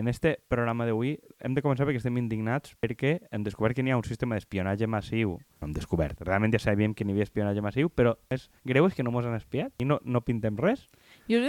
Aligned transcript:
en 0.00 0.08
este 0.08 0.40
programa 0.48 0.86
d'avui 0.88 1.18
hem 1.44 1.52
de 1.52 1.60
començar 1.60 1.84
perquè 1.84 2.00
estem 2.00 2.16
indignats 2.16 2.72
perquè 2.80 3.18
hem 3.28 3.42
descobert 3.44 3.76
que 3.76 3.84
n'hi 3.84 3.92
ha 3.92 3.98
un 3.98 4.06
sistema 4.06 4.38
d'espionatge 4.38 4.88
massiu. 4.88 5.34
No 5.60 5.68
hem 5.68 5.74
descobert, 5.76 6.22
realment 6.24 6.54
ja 6.56 6.60
sabíem 6.62 6.94
que 6.96 7.04
n'hi 7.04 7.12
havia 7.12 7.26
espionatge 7.28 7.60
massiu, 7.60 7.90
però 7.92 8.14
és 8.32 8.48
greu 8.64 8.88
és 8.88 8.96
que 8.96 9.04
no 9.04 9.12
mos 9.12 9.28
han 9.28 9.36
espiat 9.36 9.84
i 9.84 9.84
no, 9.84 10.00
no 10.04 10.24
pintem 10.24 10.56
res. 10.56 10.86
Jo 11.28 11.42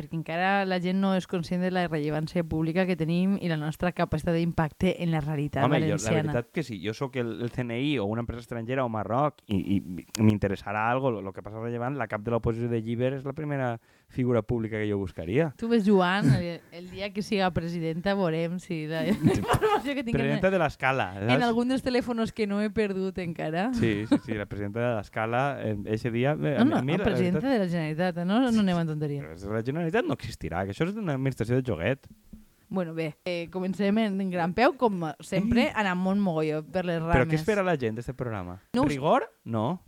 perquè 0.00 0.16
encara 0.16 0.64
la 0.64 0.80
gent 0.80 0.98
no 1.00 1.12
és 1.14 1.28
conscient 1.28 1.60
de 1.62 1.70
la 1.70 1.86
rellevància 1.86 2.42
pública 2.48 2.86
que 2.88 2.96
tenim 2.96 3.36
i 3.40 3.48
la 3.52 3.58
nostra 3.60 3.92
capacitat 3.92 4.34
d'impacte 4.34 4.94
en 5.04 5.12
la 5.12 5.20
realitat 5.20 5.64
Home, 5.68 5.76
jo, 5.76 5.84
la 5.84 5.86
valenciana. 5.92 6.32
veritat 6.32 6.50
que 6.56 6.62
sí, 6.64 6.80
jo 6.82 6.94
sóc 6.96 7.16
el, 7.20 7.36
el 7.44 7.50
CNI 7.52 7.98
o 8.00 8.06
una 8.08 8.24
empresa 8.24 8.40
estrangera 8.40 8.84
o 8.84 8.88
Marroc 8.88 9.42
i, 9.46 9.60
i 9.76 10.22
m'interessarà 10.22 10.88
algo, 10.90 11.12
el 11.20 11.32
que 11.36 11.42
passa 11.44 11.60
rellevant, 11.60 11.98
la 12.00 12.08
cap 12.08 12.24
de 12.24 12.32
l'oposició 12.32 12.68
de 12.72 12.80
Lliber 12.82 13.12
és 13.18 13.24
la 13.28 13.34
primera 13.36 13.74
figura 14.10 14.42
pública 14.42 14.78
que 14.80 14.88
jo 14.90 14.96
buscaria. 14.98 15.52
Tu 15.56 15.68
ves, 15.70 15.84
Joan, 15.86 16.26
el, 16.34 16.60
el 16.72 16.88
dia 16.90 17.12
que 17.14 17.22
siga 17.22 17.50
presidenta 17.54 18.14
veurem 18.18 18.58
si 18.58 18.86
la 18.90 19.04
informació 19.10 19.94
que 19.94 20.02
tinguem 20.02 20.20
Presidenta 20.20 20.50
de 20.50 20.58
l'escala. 20.58 21.06
en 21.20 21.42
algun 21.46 21.68
dels 21.70 21.84
telèfons 21.86 22.32
que 22.34 22.46
no 22.50 22.58
he 22.62 22.70
perdut 22.74 23.18
encara. 23.22 23.68
Sí, 23.74 24.06
sí, 24.08 24.18
sí, 24.26 24.34
la 24.34 24.46
presidenta 24.46 24.80
de 24.80 24.94
l'escala, 24.96 25.42
eh, 25.62 25.76
ese 25.86 26.10
dia... 26.10 26.32
eh, 26.32 26.56
No, 26.58 26.64
no, 26.64 26.76
a 26.78 26.82
mi, 26.82 26.92
no, 26.92 26.98
la 26.98 27.04
presidenta 27.04 27.38
veritat, 27.40 27.52
de 27.52 27.58
la 27.58 27.68
Generalitat, 27.70 28.24
no, 28.26 28.40
no 28.50 28.60
anem 28.64 28.78
en 28.82 28.86
tonteria. 28.90 29.22
La 29.22 29.62
Generalitat 29.62 29.89
no 30.06 30.14
existirà, 30.14 30.64
que 30.64 30.74
això 30.74 30.86
és 30.86 30.96
una 30.96 31.16
administració 31.18 31.58
de 31.58 31.66
joguet. 31.66 32.06
Bueno, 32.70 32.94
bé, 32.94 33.16
eh, 33.26 33.48
comencem 33.50 33.98
en, 33.98 34.30
gran 34.30 34.54
peu, 34.54 34.76
com 34.78 35.08
sempre, 35.26 35.72
anant 35.74 35.98
molt 35.98 36.22
mogolló 36.22 36.62
per 36.62 36.84
les 36.86 37.00
rames. 37.02 37.16
Però 37.16 37.26
què 37.26 37.38
espera 37.40 37.66
la 37.66 37.74
gent 37.74 37.98
d'aquest 37.98 38.16
programa? 38.16 38.60
No 38.78 38.86
sé. 38.86 38.94
Rigor? 38.94 39.26
No. 39.44 39.82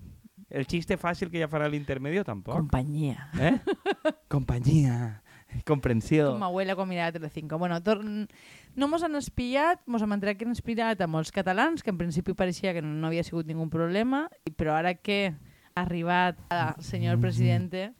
El 0.50 0.66
xiste 0.68 0.98
fàcil 0.98 1.30
que 1.30 1.40
ja 1.40 1.48
farà 1.48 1.70
l'intermedio 1.70 2.26
tampoc. 2.26 2.58
Companyia. 2.58 3.30
Eh? 3.38 3.54
Companyia. 4.34 5.22
Comprensió. 5.64 6.32
Com 6.32 6.42
abuela 6.46 6.74
quan 6.74 6.88
mirava 6.88 7.12
Telecinco. 7.14 7.58
Bueno, 7.58 7.78
tor... 7.84 8.02
no 8.02 8.88
mos 8.88 9.02
han 9.04 9.16
espiat, 9.18 9.82
mos 9.86 10.02
han 10.02 10.14
entrat 10.16 10.38
que 10.38 10.46
han 10.48 10.56
espiat 10.56 11.00
a 11.00 11.08
molts 11.10 11.32
catalans, 11.34 11.84
que 11.84 11.92
en 11.92 12.00
principi 12.00 12.34
pareixia 12.34 12.72
que 12.74 12.82
no 12.82 13.06
havia 13.06 13.24
sigut 13.26 13.46
ningú 13.46 13.68
problema, 13.70 14.26
però 14.56 14.74
ara 14.78 14.94
que 14.94 15.34
ha 15.74 15.84
arribat 15.84 16.40
el 16.50 16.82
senyor 16.84 17.20
presidente, 17.20 17.92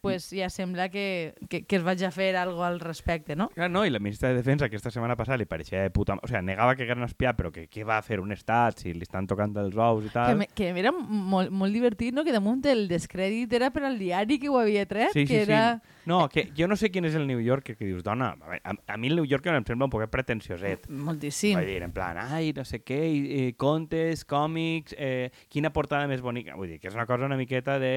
pues 0.00 0.30
ja 0.30 0.48
sembla 0.50 0.88
que, 0.88 1.34
que, 1.48 1.62
que 1.64 1.76
es 1.76 1.82
vaig 1.84 2.02
a 2.04 2.10
fer 2.10 2.34
algo 2.36 2.64
al 2.64 2.80
respecte, 2.80 3.36
no? 3.36 3.48
Clar, 3.54 3.70
no, 3.70 3.84
i 3.86 3.90
la 3.90 3.98
ministra 4.00 4.30
de 4.30 4.36
Defensa 4.40 4.66
aquesta 4.66 4.90
setmana 4.90 5.16
passada 5.16 5.38
li 5.40 5.46
pareixia 5.46 5.82
de 5.84 5.90
puta... 5.94 6.16
O 6.22 6.28
sigui, 6.28 6.42
negava 6.46 6.74
que 6.76 6.84
hagueren 6.86 7.04
espiat, 7.06 7.36
però 7.38 7.52
que 7.52 7.66
què 7.70 7.84
va 7.86 8.00
fer 8.02 8.20
un 8.20 8.32
estat 8.32 8.80
si 8.82 8.94
li 8.94 9.04
estan 9.06 9.26
tocant 9.30 9.54
els 9.60 9.76
ous 9.76 10.04
i 10.04 10.08
Que, 10.08 10.14
tal. 10.14 10.36
me, 10.40 10.48
que 10.48 10.70
era 10.72 10.92
molt, 10.92 11.50
molt 11.50 11.72
divertit, 11.74 12.14
no? 12.14 12.24
Que 12.24 12.32
damunt 12.34 12.64
el 12.70 12.86
descrèdit 12.90 13.52
era 13.56 13.70
per 13.70 13.84
al 13.88 13.98
diari 14.00 14.38
que 14.40 14.48
ho 14.48 14.58
havia 14.58 14.86
tret, 14.86 15.12
Sí, 15.12 15.26
sí, 15.26 15.26
que 15.34 15.42
era... 15.42 15.62
sí. 15.82 15.96
No, 16.10 16.28
que 16.32 16.48
jo 16.56 16.66
no 16.66 16.74
sé 16.80 16.88
quin 16.90 17.04
és 17.04 17.14
el 17.14 17.26
New 17.28 17.38
Yorker 17.44 17.76
que 17.76 17.84
dius, 17.84 18.00
dona, 18.02 18.32
a, 18.40 18.56
a, 18.64 18.72
a 18.94 18.96
mi 18.98 19.10
el 19.12 19.16
New 19.20 19.26
Yorker 19.28 19.52
em 19.54 19.66
sembla 19.68 19.84
un 19.86 19.92
poquet 19.92 20.10
pretensioset. 20.10 20.88
Moltíssim. 20.88 21.58
Vull 21.58 21.68
dir, 21.68 21.82
en 21.84 21.92
plan, 21.94 22.16
ai, 22.18 22.54
no 22.56 22.64
sé 22.64 22.80
què, 22.82 22.98
i, 23.12 23.20
i 23.50 23.52
contes, 23.52 24.24
còmics, 24.24 24.96
eh, 24.98 25.28
quina 25.52 25.70
portada 25.76 26.08
més 26.10 26.22
bonica. 26.24 26.56
Vull 26.58 26.72
dir, 26.72 26.78
que 26.80 26.88
és 26.88 26.96
una 26.96 27.06
cosa 27.06 27.28
una 27.28 27.36
miqueta 27.38 27.78
de... 27.78 27.92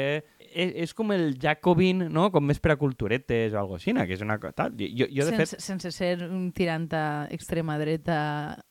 És, 0.53 0.71
és 0.85 0.93
com 0.93 1.11
el 1.15 1.37
Jacobin, 1.41 2.05
no? 2.13 2.27
Com 2.33 2.45
més 2.45 2.59
per 2.63 2.73
a 2.73 2.77
culturetes 2.79 3.53
o 3.55 3.59
algo 3.59 3.77
així, 3.79 3.93
que 3.93 4.13
és 4.13 4.21
una 4.21 4.37
cosa... 4.41 4.53
Tal. 4.63 4.75
Jo, 4.79 5.07
jo, 5.09 5.25
de 5.25 5.31
sense, 5.31 5.57
fet... 5.57 5.63
sense 5.65 5.91
ser 5.95 6.11
un 6.27 6.51
tirant 6.55 6.87
a 6.93 7.05
extrema 7.33 7.77
dreta 7.81 8.17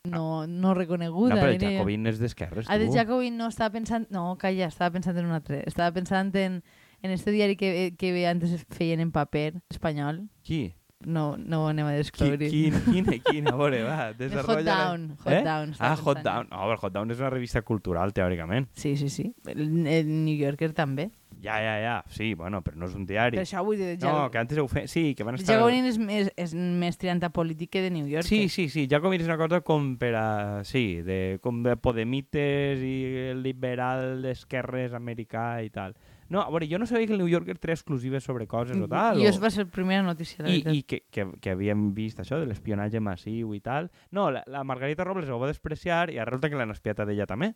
no, 0.09 0.47
no 0.47 0.75
reconeguda. 0.79 1.35
No, 1.35 1.41
però 1.41 1.51
el 1.55 1.59
diria. 1.59 1.79
Jacobin 1.81 2.07
és 2.13 2.21
d'esquerres, 2.23 2.71
Ah, 2.71 2.79
tu. 2.79 2.93
Jacobin 2.95 3.37
no, 3.41 3.49
estava 3.51 3.73
pensant... 3.75 4.07
No, 4.15 4.37
calla, 4.39 4.69
estava 4.71 4.93
pensant 4.95 5.19
en 5.19 5.27
un 5.27 5.35
altre. 5.39 5.63
Estava 5.67 5.91
pensant 5.97 6.31
en, 6.39 6.63
en 7.03 7.11
este 7.11 7.35
diari 7.35 7.57
que, 7.57 7.95
que 7.98 8.15
antes 8.29 8.65
feien 8.71 9.01
en 9.01 9.11
paper 9.13 9.59
espanyol. 9.71 10.23
Qui? 10.47 10.69
No, 11.03 11.37
no 11.37 11.65
ho 11.65 11.71
anem 11.73 11.89
a 11.91 11.97
descobrir. 11.97 12.51
quin, 12.51 12.77
quin, 12.92 13.09
quin, 13.27 13.48
a 13.51 13.57
veure, 13.59 13.83
va, 13.83 13.97
El 14.13 14.19
desarrolla... 14.21 14.77
Hot 14.77 14.85
Down. 14.87 15.09
Hot 15.25 15.33
eh? 15.33 15.41
Down. 15.42 15.75
Ah, 15.81 15.97
Hot 15.97 16.21
pensant. 16.21 16.29
Down. 16.29 16.47
No, 16.53 16.69
però 16.71 16.79
Hot 16.85 16.95
Down 16.95 17.11
és 17.11 17.19
una 17.23 17.31
revista 17.33 17.63
cultural, 17.67 18.15
teòricament. 18.15 18.69
Sí, 18.79 18.95
sí, 18.97 19.09
sí. 19.11 19.33
El, 19.51 19.65
el 19.87 20.13
New 20.13 20.37
Yorker 20.39 20.71
també. 20.77 21.11
Ja, 21.42 21.57
ja, 21.58 21.75
ja. 21.83 22.05
Sí, 22.08 22.35
bueno, 22.39 22.61
però 22.63 22.79
no 22.79 22.86
és 22.86 22.95
un 22.95 23.03
diari. 23.08 23.35
Per 23.35 23.42
això 23.42 23.64
vull 23.67 23.80
dir... 23.80 23.97
No, 24.05 24.29
que 24.30 24.39
antes 24.39 24.61
ho 24.63 24.69
feien... 24.70 24.86
Sí, 24.86 25.11
que 25.19 25.27
van 25.27 25.35
estar... 25.35 25.57
Jacobin 25.57 25.89
és, 25.91 25.98
més, 25.98 26.30
és 26.39 26.55
més 26.55 26.98
tirant 27.01 27.19
a 27.27 27.33
polític 27.35 27.73
que 27.75 27.83
de 27.83 27.91
New 27.91 28.07
Yorker. 28.07 28.29
Sí, 28.29 28.47
sí, 28.53 28.69
sí, 28.70 28.86
Jacobin 28.91 29.25
és 29.25 29.27
una 29.27 29.41
cosa 29.41 29.58
com 29.67 29.97
per 29.98 30.14
a... 30.14 30.27
Sí, 30.69 31.03
de, 31.03 31.41
com 31.42 31.64
de 31.67 31.75
Podemites 31.83 32.86
i 32.86 32.97
el 33.33 33.42
liberal 33.42 34.23
d'esquerres 34.23 34.95
americà 34.95 35.58
i 35.67 35.75
tal. 35.75 35.98
No, 36.33 36.41
a 36.41 36.48
veure, 36.48 36.70
jo 36.70 36.79
no 36.79 36.86
sabia 36.86 37.11
que 37.11 37.13
el 37.13 37.20
New 37.20 37.29
Yorker 37.29 37.59
té 37.61 37.74
exclusives 37.74 38.24
sobre 38.24 38.47
coses 38.48 38.79
o 38.79 38.86
tal. 38.89 39.19
I 39.20 39.27
o... 39.27 39.29
això 39.29 39.42
va 39.42 39.51
ser 39.53 39.67
la 39.67 39.74
primera 39.74 40.07
notícia, 40.07 40.41
la 40.41 40.48
I, 40.48 40.63
veritat. 40.63 40.79
i 40.79 40.83
que, 40.89 41.03
que, 41.13 41.27
que 41.42 41.53
havíem 41.53 41.91
vist 41.92 42.23
això 42.23 42.39
de 42.41 42.47
l'espionatge 42.48 43.03
massiu 43.05 43.53
i 43.53 43.61
tal. 43.61 43.91
No, 44.14 44.30
la, 44.33 44.41
la 44.47 44.63
Margarita 44.64 45.05
Robles 45.05 45.29
ho 45.29 45.42
va 45.42 45.51
despreciar 45.51 46.07
i 46.14 46.23
resulta 46.23 46.48
que 46.48 46.57
l'han 46.57 46.73
espiat 46.73 47.03
a 47.03 47.11
ella 47.11 47.27
també. 47.29 47.53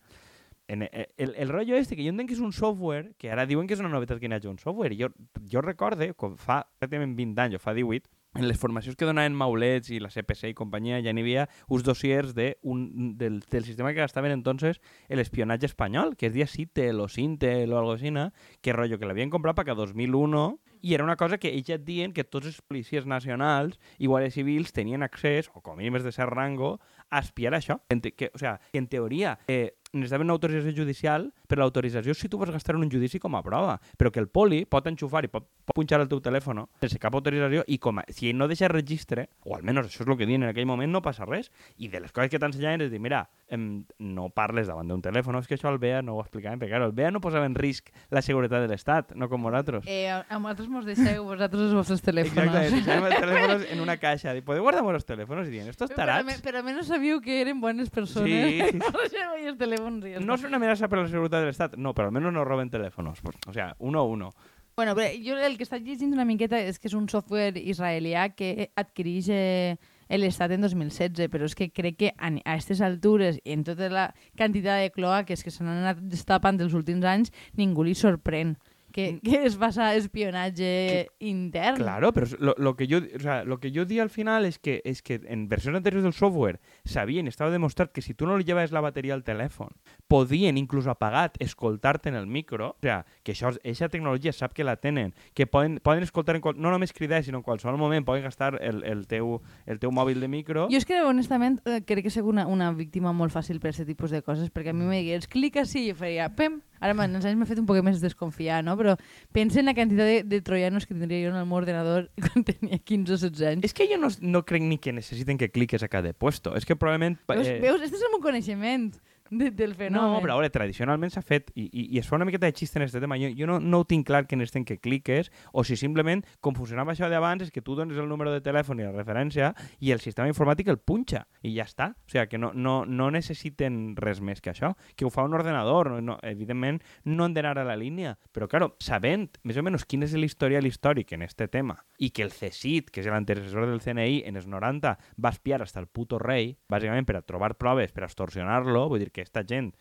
En, 0.69 0.83
eh, 0.83 1.09
el, 1.17 1.35
el 1.37 1.49
rotllo 1.49 1.77
este, 1.77 1.95
que 1.95 2.03
jo 2.03 2.11
entenc 2.11 2.31
que 2.31 2.35
és 2.35 2.43
un 2.43 2.53
software, 2.53 3.15
que 3.21 3.31
ara 3.31 3.47
diuen 3.47 3.69
que 3.69 3.77
és 3.77 3.83
una 3.83 3.93
novetat 3.93 4.19
que 4.19 4.27
hi 4.27 4.35
hagi 4.35 4.51
un 4.51 4.59
software, 4.59 4.97
jo, 4.99 5.13
jo 5.47 5.63
recorde, 5.63 6.13
com 6.19 6.35
fa 6.37 6.65
pràcticament 6.81 7.15
20 7.19 7.45
anys, 7.45 7.59
o 7.59 7.63
fa 7.63 7.75
18, 7.77 8.11
en 8.37 8.49
les 8.49 8.59
formacions 8.59 8.97
que 8.97 9.07
donaven 9.09 9.35
Maulets 9.35 9.91
i 9.95 10.01
la 10.03 10.11
CPC 10.13 10.51
i 10.51 10.57
companyia 10.57 11.01
ja 11.05 11.15
n'hi 11.15 11.25
havia 11.25 11.47
uns 11.73 11.87
dossiers 11.87 12.35
de 12.37 12.51
un, 12.63 13.17
del, 13.17 13.41
del 13.51 13.65
sistema 13.65 13.95
que 13.95 14.03
gastaven 14.03 14.33
entonces 14.35 14.81
el 15.09 15.21
espionatge 15.21 15.67
espanyol, 15.67 16.17
que 16.17 16.27
es 16.27 16.35
dia 16.35 16.47
Citel 16.47 17.01
o 17.01 17.09
Sintel 17.09 17.73
o 17.73 17.79
algo 17.79 17.97
així, 17.97 18.13
que 18.61 18.75
rotllo, 18.75 18.99
que 18.99 19.09
l'havien 19.09 19.33
comprat 19.33 19.57
perquè 19.57 19.73
a 19.73 19.79
2001 19.79 20.45
i 20.83 20.95
era 20.95 21.05
una 21.05 21.17
cosa 21.17 21.39
que 21.39 21.51
ells 21.51 21.67
ja 21.67 21.79
et 21.81 21.87
diuen 21.87 22.13
que 22.15 22.23
tots 22.25 22.47
els 22.47 22.61
policies 22.63 23.09
nacionals 23.11 23.81
i 23.99 24.07
guàrdies 24.07 24.37
civils 24.37 24.71
tenien 24.77 25.03
accés, 25.03 25.49
o 25.55 25.61
com 25.61 25.75
a 25.75 25.81
mínim 25.81 25.97
de 25.99 26.13
cert 26.13 26.31
rango, 26.31 26.77
a 27.11 27.23
espiar 27.25 27.55
això. 27.57 27.81
En 27.89 28.01
que, 28.01 28.31
o 28.35 28.39
sea, 28.39 28.61
que 28.71 28.79
en 28.79 28.87
teoria 28.87 29.39
eh, 29.49 29.75
necessitaven 30.01 30.29
una 30.29 30.37
autorització 30.37 30.75
judicial, 30.83 31.31
però 31.49 31.63
l'autorització 31.65 32.15
si 32.15 32.29
tu 32.29 32.39
vas 32.39 32.51
gastar 32.51 32.75
en 32.77 32.83
un 32.85 32.91
judici 32.91 33.19
com 33.23 33.35
a 33.37 33.43
prova. 33.43 33.79
Però 33.97 34.11
que 34.13 34.21
el 34.21 34.29
poli 34.29 34.65
pot 34.67 34.87
enxufar 34.87 35.25
i 35.25 35.29
pot, 35.33 35.47
pot 35.65 35.75
punxar 35.77 36.01
el 36.01 36.09
teu 36.09 36.21
telèfon 36.21 36.65
sense 36.81 36.99
cap 37.03 37.15
autorització 37.15 37.65
i 37.67 37.79
com 37.79 37.99
a, 38.01 38.05
si 38.09 38.31
ell 38.31 38.37
no 38.39 38.49
deixa 38.49 38.69
registre, 38.69 39.29
o 39.45 39.57
almenys 39.57 39.87
això 39.87 40.03
és 40.05 40.09
el 40.09 40.17
que 40.19 40.27
diuen 40.27 40.45
en 40.47 40.51
aquell 40.53 40.67
moment, 40.67 40.91
no 40.93 41.03
passa 41.03 41.25
res. 41.27 41.51
I 41.79 41.89
de 41.93 42.01
les 42.01 42.13
coses 42.13 42.31
que 42.31 42.39
t'ensenyaven 42.43 42.87
és 42.87 42.91
dir, 42.93 43.01
mira, 43.01 43.25
em, 43.49 43.85
no 43.99 44.29
parles 44.35 44.67
davant 44.69 44.89
d'un 44.89 45.03
telèfon, 45.03 45.37
és 45.41 45.47
que 45.49 45.57
això 45.59 45.71
el 45.73 45.79
BEA 45.83 46.03
no 46.03 46.17
ho 46.17 46.21
explicaven, 46.23 46.59
perquè 46.61 46.75
claro, 46.75 46.87
el 46.91 46.95
BEA 46.97 47.11
no 47.15 47.21
posava 47.21 47.47
en 47.47 47.55
risc 47.55 47.91
la 48.11 48.23
seguretat 48.23 48.65
de 48.65 48.71
l'Estat, 48.73 49.15
no 49.15 49.29
com 49.29 49.43
nosaltres. 49.47 49.85
Eh, 49.87 50.09
a, 50.11 50.25
nosaltres 50.39 50.69
mos 50.73 50.87
deixeu 50.89 51.25
vosaltres 51.25 51.69
els 51.69 51.75
vostres 51.77 52.03
telèfons. 52.03 52.47
Exacte, 52.47 52.75
deixàvem 52.81 53.09
els 53.11 53.21
telèfons 53.21 53.67
en 53.75 53.81
una 53.85 53.97
caixa. 54.03 54.35
Dic, 54.37 54.45
podeu 54.47 54.65
guardar 54.67 54.85
els 54.95 55.07
telèfons? 55.07 55.49
I 55.49 55.55
diuen, 55.55 55.69
estos 55.71 55.91
Però, 55.91 56.01
tarats... 56.03 56.25
alme- 56.25 56.41
però 56.43 56.63
almenys 56.63 56.89
sabíeu 56.91 57.21
que 57.21 57.41
eren 57.43 57.61
bones 57.61 57.91
persones. 57.91 58.27
Sí. 58.47 58.79
No 58.79 58.91
els 59.37 59.59
telèfons. 59.59 60.05
i 60.07 60.15
No 60.25 60.35
es 60.35 60.45
una 60.45 60.57
amenaza 60.57 60.89
para 60.89 61.03
la 61.03 61.09
seguridad 61.37 61.41
del 61.41 61.49
Estado, 61.51 61.77
no, 61.77 61.95
pero 61.95 62.09
al 62.09 62.13
menos 62.13 62.33
no 62.33 62.45
roben 62.45 62.71
teléfonos. 62.71 63.21
Pues, 63.21 63.37
O 63.47 63.53
sea, 63.53 63.75
uno 63.79 64.01
a 64.01 64.03
uno. 64.05 64.35
Bueno, 64.77 64.95
però 64.95 65.09
jo 65.25 65.39
el 65.41 65.57
que 65.57 65.65
està 65.65 65.79
llegint 65.81 66.13
una 66.13 66.27
miqueta 66.29 66.59
és 66.61 66.77
que 66.77 66.91
és 66.91 66.95
un 66.95 67.07
software 67.09 67.57
israelià 67.57 68.27
que 68.37 68.69
adquireix 68.77 69.31
eh, 69.33 69.79
l'Estat 70.13 70.53
en 70.53 70.67
2016, 70.67 71.31
però 71.33 71.49
és 71.49 71.55
que 71.57 71.71
crec 71.73 71.97
que 71.97 72.11
a 72.13 72.29
aquestes 72.45 72.83
altures 72.85 73.39
i 73.43 73.55
en 73.57 73.65
tota 73.65 73.89
la 73.89 74.11
quantitat 74.37 74.83
de 74.85 74.91
cloaques 74.93 75.41
que 75.41 75.51
s'han 75.55 75.73
anat 75.73 76.03
destapant 76.05 76.61
els 76.61 76.77
últims 76.77 77.09
anys, 77.09 77.33
ningú 77.57 77.89
li 77.89 77.97
sorprèn 77.97 78.53
que, 78.97 79.21
que 79.21 79.45
es 79.45 79.59
basa 79.59 79.95
espionatge 79.95 81.11
intern. 81.19 81.77
Claro, 81.77 82.15
pero 82.15 82.29
lo, 82.39 82.55
lo 82.57 82.77
que 82.77 82.87
yo, 82.87 83.01
o 83.15 83.21
sea, 83.21 83.45
lo 83.45 83.61
que 83.61 83.71
yo 83.71 83.85
di 83.85 84.01
al 84.01 84.09
final 84.09 84.47
es 84.47 84.59
que, 84.59 84.81
es 84.87 85.03
que 85.03 85.21
en 85.27 85.51
versiones 85.51 85.81
anteriores 85.81 86.03
del 86.03 86.15
software 86.15 86.61
sabían, 86.87 87.27
estaba 87.27 87.51
demostrado 87.51 87.93
que 87.93 88.01
si 88.01 88.15
tú 88.15 88.27
no 88.27 88.39
le 88.39 88.45
llevas 88.45 88.73
la 88.73 88.81
batería 88.81 89.13
al 89.13 89.23
teléfono, 89.23 89.77
podien, 90.09 90.57
inclús 90.57 90.87
apagat, 90.87 91.37
escoltar-te 91.41 92.09
en 92.09 92.15
el 92.15 92.27
micro, 92.27 92.71
o 92.71 92.81
sea, 92.81 93.05
que 93.23 93.35
això, 93.35 93.53
eixa 93.69 93.91
tecnologia 93.93 94.33
sap 94.33 94.55
que 94.57 94.65
la 94.65 94.79
tenen, 94.81 95.13
que 95.35 95.45
poden, 95.47 95.77
poden 95.85 96.03
escoltar 96.03 96.37
en 96.37 96.41
qual, 96.41 96.57
no 96.57 96.73
només 96.73 96.95
cridar, 96.97 97.21
sinó 97.23 97.43
en 97.43 97.45
qualsevol 97.45 97.77
moment 97.77 98.07
poden 98.07 98.25
gastar 98.25 98.57
el, 98.63 98.81
el, 98.83 99.05
teu, 99.07 99.43
el 99.67 99.77
teu 99.77 99.93
mòbil 99.93 100.25
de 100.25 100.31
micro. 100.33 100.71
Jo 100.73 100.81
és 100.81 100.89
que, 100.89 101.03
honestament, 101.05 101.61
eh, 101.69 101.83
crec 101.85 102.09
que 102.09 102.15
soc 102.15 102.25
una, 102.33 102.47
una 102.49 102.73
víctima 102.73 103.13
molt 103.13 103.37
fàcil 103.37 103.61
per 103.61 103.75
aquest 103.75 103.85
tipus 103.93 104.17
de 104.17 104.23
coses, 104.25 104.49
perquè 104.49 104.73
a 104.73 104.79
mi 104.79 104.89
me 104.89 105.03
digués, 105.03 105.29
clica 105.29 105.69
sí, 105.69 105.91
i 105.91 105.93
faria, 105.93 106.31
pem, 106.33 106.63
ara 106.81 106.95
amb 106.95 107.05
els 107.07 107.25
anys 107.25 107.39
m'ha 107.41 107.49
fet 107.49 107.61
un 107.63 107.67
poc 107.69 107.83
més 107.87 108.03
desconfiar, 108.03 108.63
no? 108.67 108.77
Però 108.81 108.97
pensa 109.37 109.61
en 109.63 109.71
la 109.71 109.75
quantitat 109.77 110.11
de, 110.11 110.21
de 110.29 110.41
troianos 110.45 110.87
que 110.87 110.95
tindria 110.95 111.27
jo 111.27 111.35
en 111.35 111.41
el 111.41 111.49
meu 111.49 111.61
ordenador 111.61 112.09
quan 112.25 112.47
tenia 112.47 112.79
15 112.79 113.17
o 113.17 113.21
16 113.27 113.51
anys. 113.53 113.69
És 113.69 113.77
que 113.77 113.89
jo 113.91 114.01
no, 114.01 114.13
no 114.21 114.45
crec 114.49 114.65
ni 114.67 114.81
que 114.83 114.95
necessiten 114.97 115.41
que 115.41 115.51
cliques 115.53 115.85
a 115.87 115.91
cada 115.93 116.13
puesto. 116.13 116.55
És 116.59 116.69
que 116.69 116.79
probablement... 116.79 117.19
Veus, 117.31 117.51
eh, 117.51 117.61
veus, 117.63 117.83
este 117.85 118.01
és 118.01 118.07
el 118.07 118.15
meu 118.17 118.25
coneixement 118.25 118.91
de, 119.31 119.51
del 119.51 119.75
fenomen. 119.75 120.17
No, 120.17 120.21
però 120.23 120.37
a 120.37 120.41
veure, 120.41 120.51
tradicionalment 120.53 121.13
s'ha 121.15 121.23
fet, 121.25 121.51
i, 121.55 121.67
i, 121.67 121.87
i 121.97 122.01
es 122.01 122.09
fa 122.09 122.17
una 122.19 122.27
miqueta 122.29 122.47
de 122.47 122.55
xiste 122.57 122.79
en 122.79 122.87
aquest 122.87 122.99
tema, 123.03 123.19
jo, 123.21 123.31
jo 123.37 123.49
no, 123.49 123.59
no 123.61 123.83
ho 123.83 123.87
tinc 123.89 124.07
clar 124.09 124.25
que 124.27 124.39
necessiten 124.39 124.67
que 124.69 124.79
cliques, 124.83 125.31
o 125.53 125.65
si 125.67 125.79
simplement, 125.79 126.25
com 126.41 126.57
funcionava 126.57 126.95
això 126.95 127.11
d'abans, 127.13 127.47
és 127.47 127.53
que 127.55 127.63
tu 127.65 127.77
dones 127.79 127.99
el 127.99 128.09
número 128.09 128.33
de 128.35 128.43
telèfon 128.45 128.81
i 128.81 128.87
la 128.87 128.95
referència, 128.95 129.53
i 129.81 129.93
el 129.95 130.03
sistema 130.05 130.29
informàtic 130.31 130.71
el 130.73 130.79
punxa, 130.79 131.25
i 131.43 131.55
ja 131.57 131.67
està. 131.67 131.93
O 131.97 132.13
sigui, 132.13 132.27
que 132.31 132.41
no, 132.41 132.53
no, 132.55 132.79
no 132.87 133.11
necessiten 133.15 133.97
res 133.99 134.21
més 134.21 134.43
que 134.43 134.53
això, 134.53 134.75
que 134.97 135.07
ho 135.07 135.13
fa 135.13 135.27
un 135.27 135.35
ordenador, 135.37 135.91
no, 135.95 136.01
no, 136.01 136.19
evidentment 136.27 136.83
no 137.05 137.27
han 137.27 137.37
d'anar 137.37 137.57
a 137.61 137.67
la 137.67 137.77
línia, 137.79 138.17
però, 138.33 138.49
claro, 138.51 138.75
sabent 138.83 139.29
més 139.47 139.59
o 139.59 139.65
menys 139.67 139.87
quin 139.87 140.07
és 140.07 140.15
l'historial 140.17 140.67
històric 140.67 141.13
en 141.17 141.27
este 141.27 141.49
tema, 141.49 141.79
i 141.99 142.11
que 142.11 142.25
el 142.27 142.33
CSIT, 142.35 142.91
que 142.93 143.03
és 143.03 143.11
l'antecessor 143.11 143.69
del 143.69 143.83
CNI, 143.83 144.23
en 144.29 144.39
els 144.39 144.49
90 144.51 144.95
va 145.23 145.33
espiar 145.33 145.63
hasta 145.63 145.81
el 145.81 145.89
puto 145.89 146.19
rei, 146.23 146.55
bàsicament 146.71 147.07
per 147.09 147.19
a 147.19 147.25
trobar 147.25 147.55
proves, 147.59 147.93
per 147.93 148.05
a 148.05 148.11
extorsionar-lo, 148.11 148.87
vull 148.91 149.03
dir 149.03 149.13
que 149.17 149.25
esta 149.25 149.43
gent. 149.49 149.73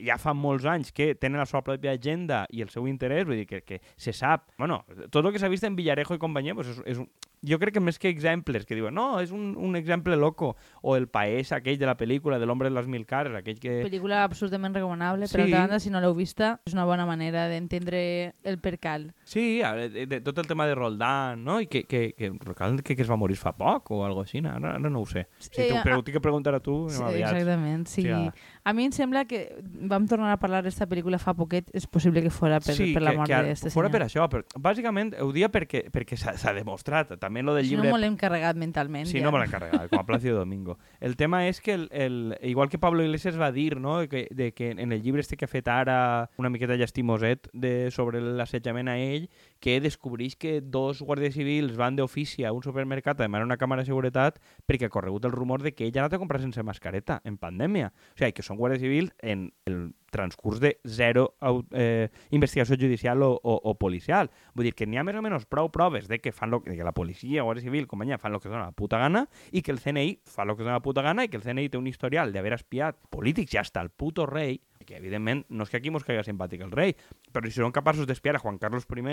Ja 0.00 0.16
fa 0.20 0.32
molts 0.34 0.64
anys 0.68 0.90
que 0.96 1.12
tenen 1.20 1.42
la 1.42 1.46
seva 1.48 1.62
pròpia 1.66 1.92
agenda 1.98 2.46
i 2.48 2.64
el 2.64 2.72
seu 2.72 2.88
interès, 2.88 3.26
vull 3.28 3.42
dir 3.42 3.48
que, 3.50 3.60
que 3.66 3.82
se 4.00 4.16
sap... 4.16 4.48
Bueno, 4.58 4.80
tot 5.12 5.20
el 5.24 5.34
que 5.34 5.42
s'ha 5.42 5.52
vist 5.52 5.68
en 5.68 5.76
Villarejo 5.76 6.16
i 6.16 6.22
companyia, 6.22 6.56
pues 6.56 6.72
és, 6.72 6.80
és 6.96 7.02
jo 7.46 7.58
crec 7.58 7.74
que 7.74 7.80
més 7.80 7.98
que 7.98 8.08
exemples, 8.08 8.64
que 8.66 8.74
diuen, 8.74 8.94
no, 8.94 9.20
és 9.20 9.30
un, 9.30 9.54
un 9.56 9.76
exemple 9.76 10.16
loco, 10.16 10.56
o 10.82 10.96
el 10.96 11.08
país 11.08 11.52
aquell 11.52 11.78
de 11.78 11.86
la 11.86 11.96
pel·lícula 11.96 12.38
de 12.38 12.46
l'hombre 12.46 12.68
de 12.68 12.74
les 12.74 12.86
mil 12.88 13.04
cares, 13.06 13.34
aquell 13.34 13.58
que... 13.60 13.82
Pel·lícula 13.84 14.24
absolutament 14.24 14.74
recomanable, 14.74 15.26
Sí. 15.28 15.34
però 15.36 15.44
altra 15.44 15.60
banda, 15.60 15.78
si 15.80 15.90
no 15.90 16.00
l'heu 16.00 16.14
vista, 16.14 16.60
és 16.66 16.74
una 16.74 16.84
bona 16.84 17.06
manera 17.06 17.46
d'entendre 17.48 18.34
el 18.42 18.58
percal. 18.58 19.12
Sí, 19.24 19.60
de, 19.62 20.06
de, 20.06 20.20
tot 20.20 20.38
el 20.38 20.46
tema 20.46 20.66
de 20.66 20.74
Roldán, 20.74 21.44
no? 21.44 21.60
I 21.60 21.66
que, 21.66 21.84
que, 21.84 22.14
que, 22.16 22.30
Roldán 22.30 22.78
que, 22.80 22.96
que 22.96 23.02
es 23.02 23.10
va 23.10 23.16
morir 23.16 23.36
fa 23.36 23.52
poc 23.56 23.90
o 23.90 24.04
algo 24.04 24.22
així, 24.22 24.38
ara, 24.44 24.74
ara 24.76 24.90
no 24.90 25.00
ho 25.02 25.06
sé. 25.06 25.26
Si 25.38 25.50
Sí, 25.52 25.68
t'ho 25.68 25.78
a- 25.78 25.82
però, 25.84 26.02
tinc 26.02 26.16
que 26.16 26.20
preguntar 26.24 26.54
a 26.54 26.60
tu, 26.60 26.88
Sí, 26.88 26.96
anem 27.02 27.08
aviats. 27.08 27.32
exactament, 27.32 27.86
sí. 27.88 28.00
O 28.02 28.04
sigui, 28.04 28.30
A 28.68 28.72
mi 28.74 28.84
em 28.84 28.92
sembla 28.92 29.24
que 29.24 29.54
vam 29.88 30.06
tornar 30.06 30.32
a 30.32 30.36
parlar 30.36 30.62
d'esta 30.62 30.86
pel·lícula 30.86 31.18
fa 31.18 31.32
poquet, 31.34 31.70
és 31.72 31.86
possible 31.86 32.20
que 32.20 32.28
fora 32.30 32.58
per, 32.60 32.74
sí, 32.76 32.92
per 32.92 33.00
la 33.02 33.12
que, 33.12 33.16
mort 33.16 33.28
que 33.28 33.34
ara- 33.34 33.46
d'aquest 33.48 33.70
fora 33.72 33.88
senyor. 33.88 33.92
per 33.92 34.02
això, 34.04 34.26
però 34.28 34.60
bàsicament 34.60 35.14
ho 35.22 35.30
dia 35.32 35.48
perquè, 35.48 35.86
perquè 35.90 36.16
s'ha 36.20 36.34
s'ha 36.36 36.52
demostrat, 36.52 37.14
també 37.28 37.42
lo 37.44 37.54
del 37.54 37.68
Si 37.68 37.76
no 37.76 37.84
me 37.84 38.00
l'hem 38.00 38.16
carregat 38.16 38.56
mentalment. 38.56 39.06
Sí, 39.06 39.20
ja. 39.20 39.26
no 39.26 39.32
me 39.32 39.42
l'han 39.42 39.52
carregat, 39.52 39.88
com 39.92 40.00
a 40.00 40.06
Plácido 40.08 40.38
Domingo. 40.38 40.78
El 41.00 41.16
tema 41.20 41.44
és 41.46 41.60
que, 41.60 41.74
el, 41.76 41.88
el, 41.92 42.36
igual 42.42 42.68
que 42.72 42.80
Pablo 42.80 43.04
Iglesias 43.04 43.38
va 43.40 43.52
dir, 43.52 43.78
no?, 43.80 44.00
que, 44.08 44.26
de 44.30 44.52
que 44.52 44.70
en 44.70 44.92
el 44.92 45.02
llibre 45.02 45.20
este 45.20 45.36
que 45.36 45.44
ha 45.44 45.48
fet 45.50 45.68
ara 45.68 46.30
una 46.38 46.50
miqueta 46.50 46.76
llastimoset 46.76 47.48
de, 47.52 47.90
sobre 47.94 48.20
l'assetjament 48.20 48.88
a 48.88 48.96
ell, 48.98 49.28
que 49.60 49.80
descobreix 49.82 50.36
que 50.38 50.60
dos 50.62 51.02
guàrdies 51.02 51.34
civils 51.34 51.76
van 51.78 51.96
d'ofici 51.98 52.44
a 52.44 52.52
un 52.54 52.62
supermercat 52.62 53.18
a 53.18 53.26
demanar 53.26 53.46
una 53.46 53.58
càmera 53.58 53.82
de 53.82 53.90
seguretat 53.90 54.38
perquè 54.66 54.86
ha 54.86 54.94
corregut 54.94 55.24
el 55.26 55.34
rumor 55.34 55.62
de 55.62 55.74
que 55.74 55.86
ell 55.86 55.96
ha 55.98 56.06
anat 56.06 56.18
a 56.18 56.22
comprar 56.22 56.40
sense 56.42 56.62
mascareta 56.62 57.20
en 57.24 57.38
pandèmia. 57.38 57.90
O 57.90 58.18
sigui, 58.18 58.34
que 58.36 58.46
són 58.46 58.58
guàrdies 58.60 58.84
civils 58.84 59.14
en 59.22 59.50
el 59.66 59.90
transcurs 60.10 60.60
de 60.60 60.78
zero 60.86 61.34
eh, 61.72 62.08
investigació 62.30 62.76
judicial 62.80 63.22
o, 63.22 63.32
o, 63.42 63.58
o 63.62 63.74
policial. 63.78 64.30
Vull 64.54 64.70
dir 64.70 64.74
que 64.74 64.86
n'hi 64.86 64.98
ha 64.98 65.04
més 65.04 65.18
o 65.18 65.22
menys 65.24 65.46
prou 65.50 65.70
proves 65.74 66.08
de 66.08 66.20
que 66.22 66.32
fan 66.32 66.50
lo, 66.54 66.62
de 66.64 66.76
que 66.76 66.86
la 66.86 66.94
policia, 66.96 67.44
Guàrdia 67.44 67.66
Civil, 67.66 67.86
companyia, 67.90 68.18
fan 68.18 68.34
el 68.34 68.40
que 68.40 68.48
dona 68.48 68.70
la 68.70 68.76
puta 68.76 69.00
gana 69.00 69.26
i 69.52 69.62
que 69.62 69.74
el 69.74 69.82
CNI 69.82 70.20
fa 70.24 70.46
el 70.46 70.56
que 70.56 70.64
dona 70.64 70.78
la 70.78 70.84
puta 70.84 71.04
gana 71.04 71.26
i 71.26 71.32
que 71.32 71.38
el 71.40 71.44
CNI 71.44 71.68
té 71.68 71.80
un 71.80 71.90
historial 71.90 72.32
d'haver 72.32 72.54
espiat 72.56 72.98
polítics 73.10 73.54
i 73.54 73.60
hasta 73.60 73.84
el 73.84 73.90
puto 73.90 74.26
rei, 74.26 74.60
que 74.88 74.96
evidentment 74.96 75.44
no 75.52 75.66
és 75.66 75.70
que 75.70 75.76
aquí 75.82 75.92
mos 75.92 76.06
caiga 76.06 76.24
simpàtic 76.24 76.62
el 76.64 76.72
rei, 76.72 76.94
però 77.34 77.44
si 77.44 77.60
són 77.60 77.74
capaços 77.76 78.08
d'espiar 78.08 78.38
a 78.38 78.40
Juan 78.40 78.56
Carlos 78.56 78.88
I 78.88 79.04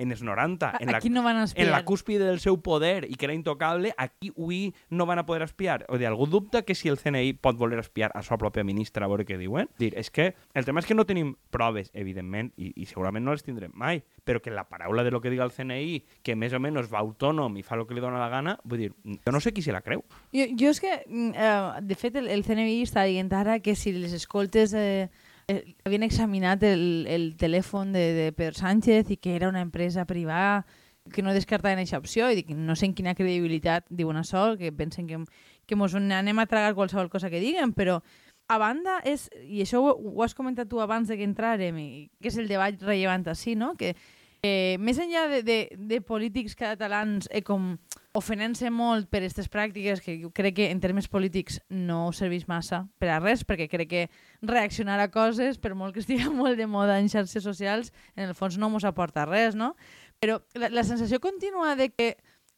en 0.00 0.12
els 0.12 0.22
90, 0.24 0.72
en 0.80 0.90
la, 0.90 0.98
Aquí 0.98 1.10
no 1.10 1.22
van 1.22 1.42
espiar. 1.42 1.66
en 1.66 1.72
la 1.72 1.84
cúspide 1.84 2.24
del 2.24 2.40
seu 2.40 2.62
poder 2.62 3.04
i 3.04 3.14
que 3.14 3.26
era 3.26 3.34
intocable, 3.34 3.92
aquí 3.96 4.32
avui 4.32 4.74
no 4.88 5.04
van 5.04 5.18
a 5.18 5.26
poder 5.26 5.42
espiar. 5.42 5.84
O 5.88 5.98
sigui, 5.98 6.06
algú 6.08 6.26
dubta 6.26 6.62
que 6.62 6.74
si 6.74 6.88
el 6.88 6.96
CNI 6.98 7.34
pot 7.34 7.58
voler 7.58 7.78
espiar 7.78 8.10
a 8.14 8.22
la 8.24 8.38
pròpia 8.38 8.64
ministra 8.64 9.04
a 9.04 9.08
veure 9.08 9.26
què 9.28 9.36
diuen? 9.38 9.68
Dir, 9.78 9.92
és 9.98 10.10
que 10.10 10.34
el 10.54 10.64
tema 10.64 10.80
és 10.80 10.86
que 10.86 10.96
no 10.96 11.04
tenim 11.04 11.36
proves, 11.50 11.90
evidentment, 11.92 12.52
i, 12.56 12.72
i 12.76 12.86
segurament 12.86 13.24
no 13.24 13.36
les 13.36 13.44
tindrem 13.44 13.72
mai, 13.74 14.02
però 14.28 14.42
que 14.44 14.52
la 14.52 14.66
paraula 14.68 15.04
de 15.04 15.10
lo 15.10 15.22
que 15.22 15.30
diga 15.32 15.46
el 15.46 15.54
CNI, 15.56 16.02
que 16.22 16.36
més 16.36 16.52
o 16.52 16.60
menys 16.60 16.90
va 16.92 17.00
autònom 17.00 17.54
i 17.56 17.64
fa 17.64 17.78
el 17.78 17.86
que 17.88 17.96
li 17.96 18.04
dona 18.04 18.20
la 18.20 18.28
gana, 18.28 18.58
vull 18.68 18.82
dir, 18.84 18.90
jo 19.24 19.32
no 19.32 19.40
sé 19.40 19.54
qui 19.56 19.64
se 19.64 19.72
la 19.72 19.80
creu. 19.80 20.04
Jo, 20.36 20.44
jo 20.52 20.74
és 20.74 20.82
que, 20.84 20.92
mm, 21.06 21.30
eh, 21.32 21.80
de 21.88 21.96
fet, 21.96 22.18
el, 22.20 22.28
el 22.28 22.44
CNI 22.44 22.82
està 22.84 23.06
dient 23.08 23.32
ara 23.32 23.56
que 23.64 23.72
si 23.74 23.94
les 23.96 24.12
escoltes 24.12 24.74
eh, 24.76 25.08
eh, 25.48 25.62
havien 25.88 26.04
examinat 26.04 26.62
el, 26.68 27.06
el 27.08 27.32
telèfon 27.40 27.96
de, 27.96 28.04
de 28.18 28.28
Pedro 28.36 28.60
Sánchez 28.60 29.16
i 29.16 29.16
que 29.16 29.34
era 29.34 29.48
una 29.48 29.64
empresa 29.64 30.04
privada 30.04 30.66
que 31.08 31.22
no 31.22 31.32
descartaven 31.32 31.80
aquesta 31.80 31.96
opció 31.96 32.28
i 32.28 32.36
dic, 32.36 32.52
no 32.52 32.76
sé 32.76 32.84
en 32.84 32.92
quina 32.92 33.16
credibilitat 33.16 33.86
diuen 33.88 34.20
això, 34.20 34.58
que 34.60 34.68
pensen 34.76 35.08
que, 35.08 35.22
que 35.64 35.76
mos 35.76 35.96
anem 35.96 36.38
a 36.38 36.46
tragar 36.46 36.74
qualsevol 36.76 37.08
cosa 37.08 37.30
que 37.32 37.40
diguen, 37.40 37.72
però 37.72 38.02
a 38.48 38.58
banda 38.60 38.98
és, 39.04 39.28
i 39.44 39.62
això 39.64 39.80
ho, 39.84 39.92
ho 39.92 40.22
has 40.24 40.34
comentat 40.36 40.68
tu 40.68 40.80
abans 40.80 41.08
de 41.08 41.16
que 41.16 41.24
entrarem, 41.24 41.80
i 41.80 41.88
que 42.20 42.28
és 42.32 42.38
el 42.40 42.48
debat 42.48 42.76
rellevant 42.84 43.26
així, 43.28 43.56
no? 43.56 43.74
que 43.76 43.94
eh, 44.42 44.76
més 44.80 44.98
enllà 45.02 45.26
de, 45.30 45.42
de, 45.42 45.58
de 45.76 46.00
polítics 46.04 46.54
catalans 46.58 47.28
eh, 47.30 47.42
com 47.42 47.76
ofenent-se 48.18 48.70
molt 48.74 49.08
per 49.10 49.20
aquestes 49.20 49.50
pràctiques 49.52 50.00
que 50.02 50.16
crec 50.34 50.56
que 50.56 50.68
en 50.72 50.80
termes 50.82 51.08
polítics 51.10 51.60
no 51.68 52.08
serveix 52.16 52.48
massa 52.48 52.84
per 52.98 53.12
a 53.14 53.18
res, 53.22 53.44
perquè 53.46 53.68
crec 53.70 53.90
que 53.90 54.04
reaccionar 54.42 54.98
a 55.02 55.10
coses, 55.14 55.58
per 55.58 55.74
molt 55.78 55.94
que 55.94 56.02
estigui 56.02 56.28
molt 56.40 56.58
de 56.58 56.66
moda 56.66 56.98
en 56.98 57.10
xarxes 57.10 57.44
socials, 57.44 57.92
en 58.16 58.28
el 58.28 58.34
fons 58.38 58.58
no 58.58 58.70
mos 58.70 58.86
aporta 58.88 59.26
res, 59.28 59.58
no? 59.58 59.74
Però 60.18 60.40
la, 60.58 60.70
la 60.72 60.84
sensació 60.86 61.20
contínua 61.22 61.76
de 61.78 61.90
que, 61.94 62.12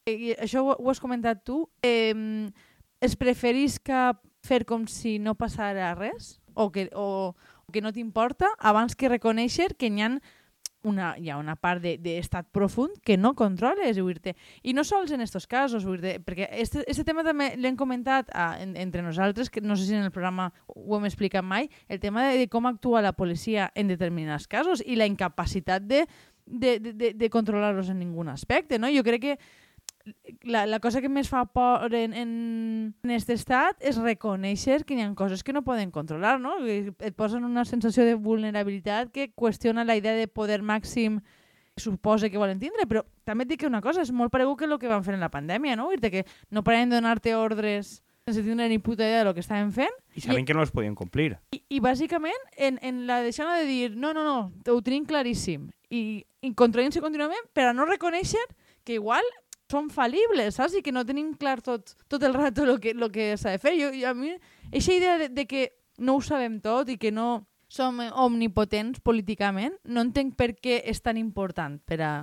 eh, 0.05 0.17
i 0.17 0.35
això 0.37 0.65
ho, 0.65 0.75
ho 0.77 0.89
has 0.89 1.01
comentat 1.03 1.45
tu, 1.45 1.65
eh, 1.85 2.49
es 3.01 3.17
preferís 3.17 3.79
que 3.81 4.11
fer 4.45 4.63
com 4.65 4.87
si 4.89 5.19
no 5.19 5.35
passara 5.37 5.93
res 5.97 6.39
o 6.53 6.71
que, 6.71 6.89
o, 6.93 7.33
o 7.65 7.73
que 7.73 7.81
no 7.81 7.93
t'importa 7.93 8.49
abans 8.57 8.95
que 8.97 9.09
reconèixer 9.09 9.75
que 9.77 9.89
n'hi 9.89 10.05
ha 10.05 10.15
una, 10.83 11.13
hi 11.17 11.29
ha 11.29 11.37
una 11.37 11.55
part 11.55 11.83
d'estat 11.83 12.47
de, 12.47 12.51
profund 12.53 12.97
que 13.05 13.17
no 13.17 13.33
controles, 13.37 13.99
vull 13.99 14.17
dir 14.17 14.35
I 14.63 14.73
no 14.73 14.83
sols 14.87 15.11
en 15.11 15.21
aquests 15.21 15.47
casos, 15.47 15.85
dir 15.85 16.17
perquè 16.25 16.49
este, 16.51 16.83
este 16.87 17.05
tema 17.07 17.23
també 17.27 17.51
l'hem 17.57 17.77
comentat 17.77 18.31
a, 18.33 18.55
en, 18.61 18.75
entre 18.79 19.03
nosaltres, 19.05 19.49
que 19.49 19.61
no 19.61 19.75
sé 19.75 19.85
si 19.87 19.95
en 19.95 20.03
el 20.03 20.11
programa 20.11 20.51
ho 20.67 20.97
hem 20.97 21.07
explicat 21.09 21.45
mai, 21.45 21.69
el 21.87 21.99
tema 21.99 22.29
de, 22.29 22.37
de 22.41 22.49
com 22.49 22.65
actua 22.69 23.01
la 23.01 23.13
policia 23.13 23.71
en 23.75 23.91
determinats 23.91 24.47
casos 24.47 24.83
i 24.85 24.97
la 24.97 25.09
incapacitat 25.09 25.85
de, 25.85 26.05
de, 26.45 26.79
de, 26.79 26.93
de, 26.93 27.13
de 27.13 27.29
controlar-los 27.29 27.89
en 27.89 27.99
ningun 27.99 28.29
aspecte, 28.29 28.79
no? 28.79 28.89
Jo 28.91 29.05
crec 29.05 29.21
que 29.21 29.37
la, 30.43 30.65
la 30.65 30.79
cosa 30.79 31.01
que 31.01 31.09
més 31.09 31.29
fa 31.29 31.43
por 31.45 31.93
en, 31.93 32.13
en, 32.13 32.31
en 33.03 33.13
aquest 33.13 33.29
estat 33.35 33.81
és 33.85 33.99
reconèixer 34.01 34.81
que 34.85 34.97
hi 34.97 35.05
ha 35.05 35.09
coses 35.17 35.43
que 35.43 35.53
no 35.53 35.63
poden 35.65 35.91
controlar, 35.91 36.39
no? 36.41 36.57
Et 36.65 37.15
posen 37.17 37.45
una 37.47 37.65
sensació 37.65 38.05
de 38.07 38.15
vulnerabilitat 38.15 39.11
que 39.13 39.31
qüestiona 39.35 39.85
la 39.85 39.97
idea 39.99 40.15
de 40.17 40.27
poder 40.27 40.61
màxim 40.61 41.19
que 41.75 41.83
suposa 41.83 42.29
que 42.29 42.39
volen 42.41 42.59
tindre, 42.59 42.87
però 42.87 43.05
també 43.23 43.45
et 43.45 43.53
dic 43.53 43.61
que 43.61 43.69
una 43.69 43.81
cosa, 43.81 44.03
és 44.03 44.11
molt 44.11 44.31
paregut 44.33 44.59
que 44.59 44.67
el 44.67 44.79
que 44.79 44.91
van 44.91 45.05
fer 45.05 45.15
en 45.15 45.23
la 45.23 45.31
pandèmia, 45.31 45.77
no? 45.79 45.89
Dir 45.95 46.11
que 46.11 46.25
no 46.49 46.63
paren 46.63 46.89
de 46.89 46.99
donar-te 46.99 47.35
ordres 47.35 48.01
sense 48.25 48.43
tindre 48.43 48.67
ni 48.69 48.77
puta 48.77 49.03
idea 49.03 49.23
del 49.23 49.33
que 49.33 49.41
estaven 49.41 49.71
fent 49.73 49.93
I 50.15 50.21
saben 50.21 50.45
que 50.45 50.53
no 50.53 50.61
els 50.61 50.71
podien 50.71 50.95
complir. 50.95 51.39
i, 51.51 51.61
i 51.69 51.79
bàsicament 51.81 52.37
en, 52.57 52.77
en 52.85 53.07
la 53.07 53.21
deixant 53.25 53.49
de 53.57 53.65
dir 53.65 53.95
no, 53.95 54.13
no, 54.13 54.23
no, 54.23 54.51
ho 54.51 54.81
tenim 54.85 55.07
claríssim 55.09 55.69
i, 55.89 56.23
i 56.41 56.53
contradient-se 56.53 57.01
contínuament 57.01 57.49
per 57.53 57.65
a 57.69 57.73
no 57.73 57.87
reconèixer 57.89 58.43
que 58.85 58.93
igual 58.93 59.25
són 59.71 59.89
fal·libles, 59.93 60.57
saps? 60.59 60.75
I 60.77 60.83
que 60.85 60.93
no 60.93 61.05
tenim 61.07 61.33
clar 61.39 61.59
tot, 61.63 61.95
tot 62.11 62.23
el 62.27 62.35
rato 62.35 62.67
el 62.67 62.79
que, 62.83 62.93
lo 62.93 63.09
que 63.11 63.31
s'ha 63.37 63.55
de 63.55 63.61
fer. 63.61 63.77
Jo, 63.79 63.93
jo, 63.95 64.11
a 64.11 64.13
mi, 64.17 64.35
aquesta 64.67 64.97
idea 64.97 65.17
de, 65.21 65.29
de 65.31 65.47
que 65.47 65.69
no 65.97 66.17
ho 66.17 66.21
sabem 66.25 66.59
tot 66.61 66.89
i 66.91 66.97
que 66.99 67.11
no 67.11 67.45
som 67.71 68.01
omnipotents 68.03 68.99
políticament, 68.99 69.77
no 69.87 70.03
entenc 70.03 70.35
per 70.35 70.51
què 70.59 70.81
és 70.91 70.99
tan 71.01 71.19
important 71.21 71.79
per 71.87 72.01
a... 72.03 72.13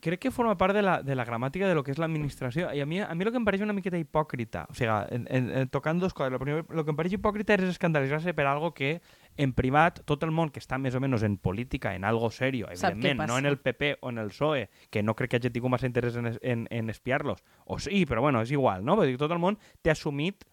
crec 0.00 0.20
que 0.20 0.30
forma 0.30 0.56
part 0.58 0.74
de 0.74 0.82
la, 0.82 1.00
de 1.02 1.14
la 1.14 1.24
gramàtica 1.24 1.68
de 1.68 1.74
lo 1.76 1.84
que 1.84 1.92
és 1.94 2.00
l'administració. 2.00 2.70
I 2.74 2.80
a 2.82 2.86
mi, 2.86 3.00
a 3.00 3.14
mi 3.14 3.24
el 3.26 3.30
que 3.30 3.40
em 3.40 3.46
pareix 3.46 3.62
una 3.64 3.76
miqueta 3.76 4.00
hipòcrita, 4.00 4.66
o 4.70 4.76
sigui, 4.76 4.92
en, 5.14 5.26
en, 5.30 5.50
en, 5.60 5.70
tocant 5.72 6.00
dos 6.00 6.14
coses. 6.16 6.32
Lo 6.32 6.40
primer, 6.42 6.64
el 6.64 6.84
que 6.84 6.94
em 6.94 6.98
pareix 6.98 7.16
hipòcrita 7.16 7.58
és 7.58 7.74
escandalitzar-se 7.74 8.34
per 8.36 8.46
algo 8.48 8.72
que 8.74 8.96
en 9.40 9.52
privat 9.56 10.02
tot 10.08 10.24
el 10.26 10.32
món 10.34 10.50
que 10.50 10.60
està 10.62 10.78
més 10.80 10.96
o 10.96 11.00
menys 11.00 11.24
en 11.26 11.36
política, 11.38 11.94
en 11.94 12.04
algo 12.08 12.30
serio, 12.34 12.68
evidentment, 12.72 13.26
no 13.28 13.38
en 13.38 13.46
el 13.46 13.60
PP 13.60 13.98
o 14.00 14.10
en 14.10 14.18
el 14.18 14.32
PSOE, 14.32 14.68
que 14.90 15.02
no 15.02 15.14
crec 15.14 15.30
que 15.34 15.40
hagi 15.40 15.52
tingut 15.54 15.72
massa 15.76 15.88
interès 15.88 16.16
en, 16.16 16.32
en, 16.40 16.66
en 16.70 16.90
espiar-los. 16.90 17.44
O 17.66 17.78
sí, 17.78 18.04
però 18.06 18.24
bueno, 18.24 18.42
és 18.42 18.50
igual, 18.50 18.84
no? 18.84 18.96
Vull 18.98 19.12
dir, 19.12 19.20
tot 19.20 19.32
el 19.32 19.42
món 19.42 19.60
té 19.82 19.92
assumit 19.92 20.44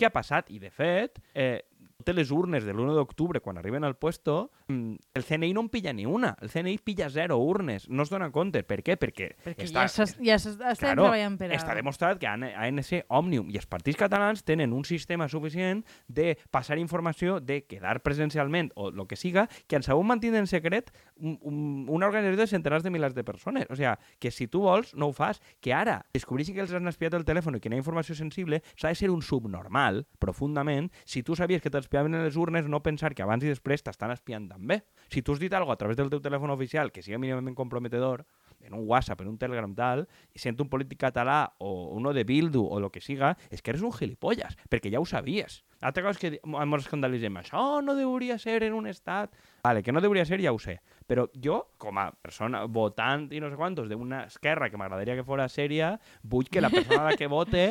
què 0.00 0.08
ha 0.08 0.14
passat 0.14 0.48
i, 0.52 0.58
de 0.60 0.70
fet, 0.72 1.20
eh, 1.34 1.60
totes 2.00 2.16
les 2.16 2.30
urnes 2.34 2.64
de 2.66 2.72
l'1 2.74 2.94
d'octubre, 2.96 3.40
quan 3.44 3.58
arriben 3.60 3.84
al 3.84 3.96
puesto, 4.00 4.50
mm, 4.68 4.94
el 5.14 5.24
CNI 5.24 5.52
no 5.54 5.60
en 5.66 5.68
pilla 5.68 5.92
ni 5.92 6.06
una. 6.06 6.34
El 6.40 6.50
CNI 6.50 6.78
pilla 6.82 7.08
zero 7.10 7.36
urnes. 7.38 7.88
No 7.88 8.02
es 8.02 8.10
dona 8.10 8.30
compte. 8.32 8.62
Per 8.64 8.80
què? 8.82 8.96
Perquè, 8.98 9.30
Perquè 9.44 9.66
està, 9.68 9.86
ja 9.86 10.06
ja 10.24 10.34
estem 10.36 10.56
Claro, 10.80 11.04
treballant 11.04 11.36
per 11.38 11.50
a... 11.50 11.54
està 11.56 11.74
demostrat 11.76 12.18
que 12.18 12.26
AN- 12.26 12.48
ANC, 12.50 13.04
Òmnium 13.08 13.50
i 13.50 13.56
els 13.60 13.66
partits 13.70 13.98
catalans 14.00 14.42
tenen 14.44 14.72
un 14.72 14.84
sistema 14.84 15.28
suficient 15.28 15.84
de 16.08 16.36
passar 16.50 16.78
informació, 16.78 17.38
de 17.40 17.62
quedar 17.66 18.00
presencialment 18.02 18.72
o 18.74 18.88
el 18.88 19.06
que 19.06 19.16
siga, 19.16 19.48
que 19.66 19.76
en 19.76 19.82
segon 19.82 20.06
mantindre 20.06 20.40
en 20.40 20.46
secret 20.46 20.90
un, 21.16 21.38
un, 21.42 21.86
una 21.88 22.06
organització 22.08 22.40
de 22.40 22.46
centenars 22.46 22.82
de 22.84 22.90
milers 22.90 23.14
de 23.14 23.24
persones. 23.24 23.66
O 23.70 23.76
sigui, 23.76 23.92
que 24.18 24.30
si 24.30 24.46
tu 24.48 24.62
vols, 24.64 24.94
no 24.94 25.08
ho 25.10 25.12
fas. 25.12 25.42
Que 25.60 25.74
ara 25.74 26.00
descobreixin 26.14 26.54
que 26.56 26.62
els 26.64 26.72
han 26.72 26.88
espiat 26.88 27.14
el 27.18 27.24
telèfon 27.28 27.56
i 27.56 27.60
que 27.60 27.68
hi 27.68 27.74
ha 27.74 27.82
informació 27.82 28.14
sensible, 28.16 28.62
s'ha 28.76 28.88
de 28.88 28.94
ser 28.96 29.10
un 29.10 29.20
subnormal, 29.22 30.06
profundament, 30.18 30.88
si 31.04 31.22
tu 31.22 31.34
sabies 31.36 31.60
que 31.60 31.70
t'has 31.70 31.89
t'espiaven 31.90 32.14
en 32.14 32.22
les 32.22 32.36
urnes, 32.36 32.68
no 32.70 32.78
pensar 32.82 33.16
que 33.18 33.24
abans 33.24 33.42
i 33.42 33.50
després 33.50 33.82
t'estan 33.82 34.12
espiant 34.14 34.46
també. 34.46 34.78
Si 35.10 35.24
tu 35.26 35.34
has 35.34 35.40
dit 35.42 35.52
alguna 35.52 35.74
a 35.74 35.80
través 35.80 35.98
del 35.98 36.10
teu 36.10 36.20
telèfon 36.22 36.52
oficial 36.54 36.92
que 36.94 37.02
siga 37.02 37.18
mínimament 37.18 37.56
comprometedor, 37.58 38.22
en 38.60 38.74
un 38.74 38.86
WhatsApp, 38.86 39.22
en 39.22 39.28
un 39.32 39.38
Telegram 39.40 39.72
tal, 39.74 40.04
i 40.36 40.38
sent 40.38 40.60
un 40.60 40.68
polític 40.70 41.00
català 41.00 41.56
o 41.58 41.96
uno 41.96 42.12
de 42.12 42.22
Bildu 42.28 42.62
o 42.62 42.78
lo 42.78 42.90
que 42.92 43.00
siga, 43.00 43.32
és 43.50 43.62
que 43.62 43.72
eres 43.72 43.82
un 43.82 43.90
gilipollas, 43.90 44.54
perquè 44.70 44.92
ja 44.92 45.00
ho 45.00 45.08
sabies. 45.08 45.64
Altra 45.80 46.04
cosa 46.04 46.18
és 46.18 46.20
que 46.20 46.32
ens 46.44 46.84
escandalitzem, 46.84 47.40
això 47.40 47.80
no 47.82 47.96
hauria 47.98 48.38
ser 48.38 48.60
en 48.68 48.76
un 48.76 48.86
estat... 48.86 49.34
Vale, 49.64 49.82
que 49.82 49.92
no 49.92 50.04
hauria 50.04 50.26
ser 50.28 50.38
ja 50.44 50.52
ho 50.52 50.60
sé, 50.60 50.78
però 51.10 51.24
jo, 51.42 51.56
com 51.82 51.98
a 51.98 52.06
persona 52.14 52.62
votant 52.70 53.26
i 53.34 53.40
no 53.42 53.48
sé 53.50 53.56
quantos 53.58 53.88
d'una 53.90 54.22
esquerra 54.30 54.68
que 54.70 54.78
m'agradaria 54.78 55.16
que 55.18 55.26
fora 55.26 55.48
sèria, 55.50 55.96
vull 56.22 56.46
que 56.46 56.62
la 56.62 56.70
persona 56.70 57.02
a 57.02 57.08
la 57.10 57.16
que 57.18 57.26
vote 57.36 57.64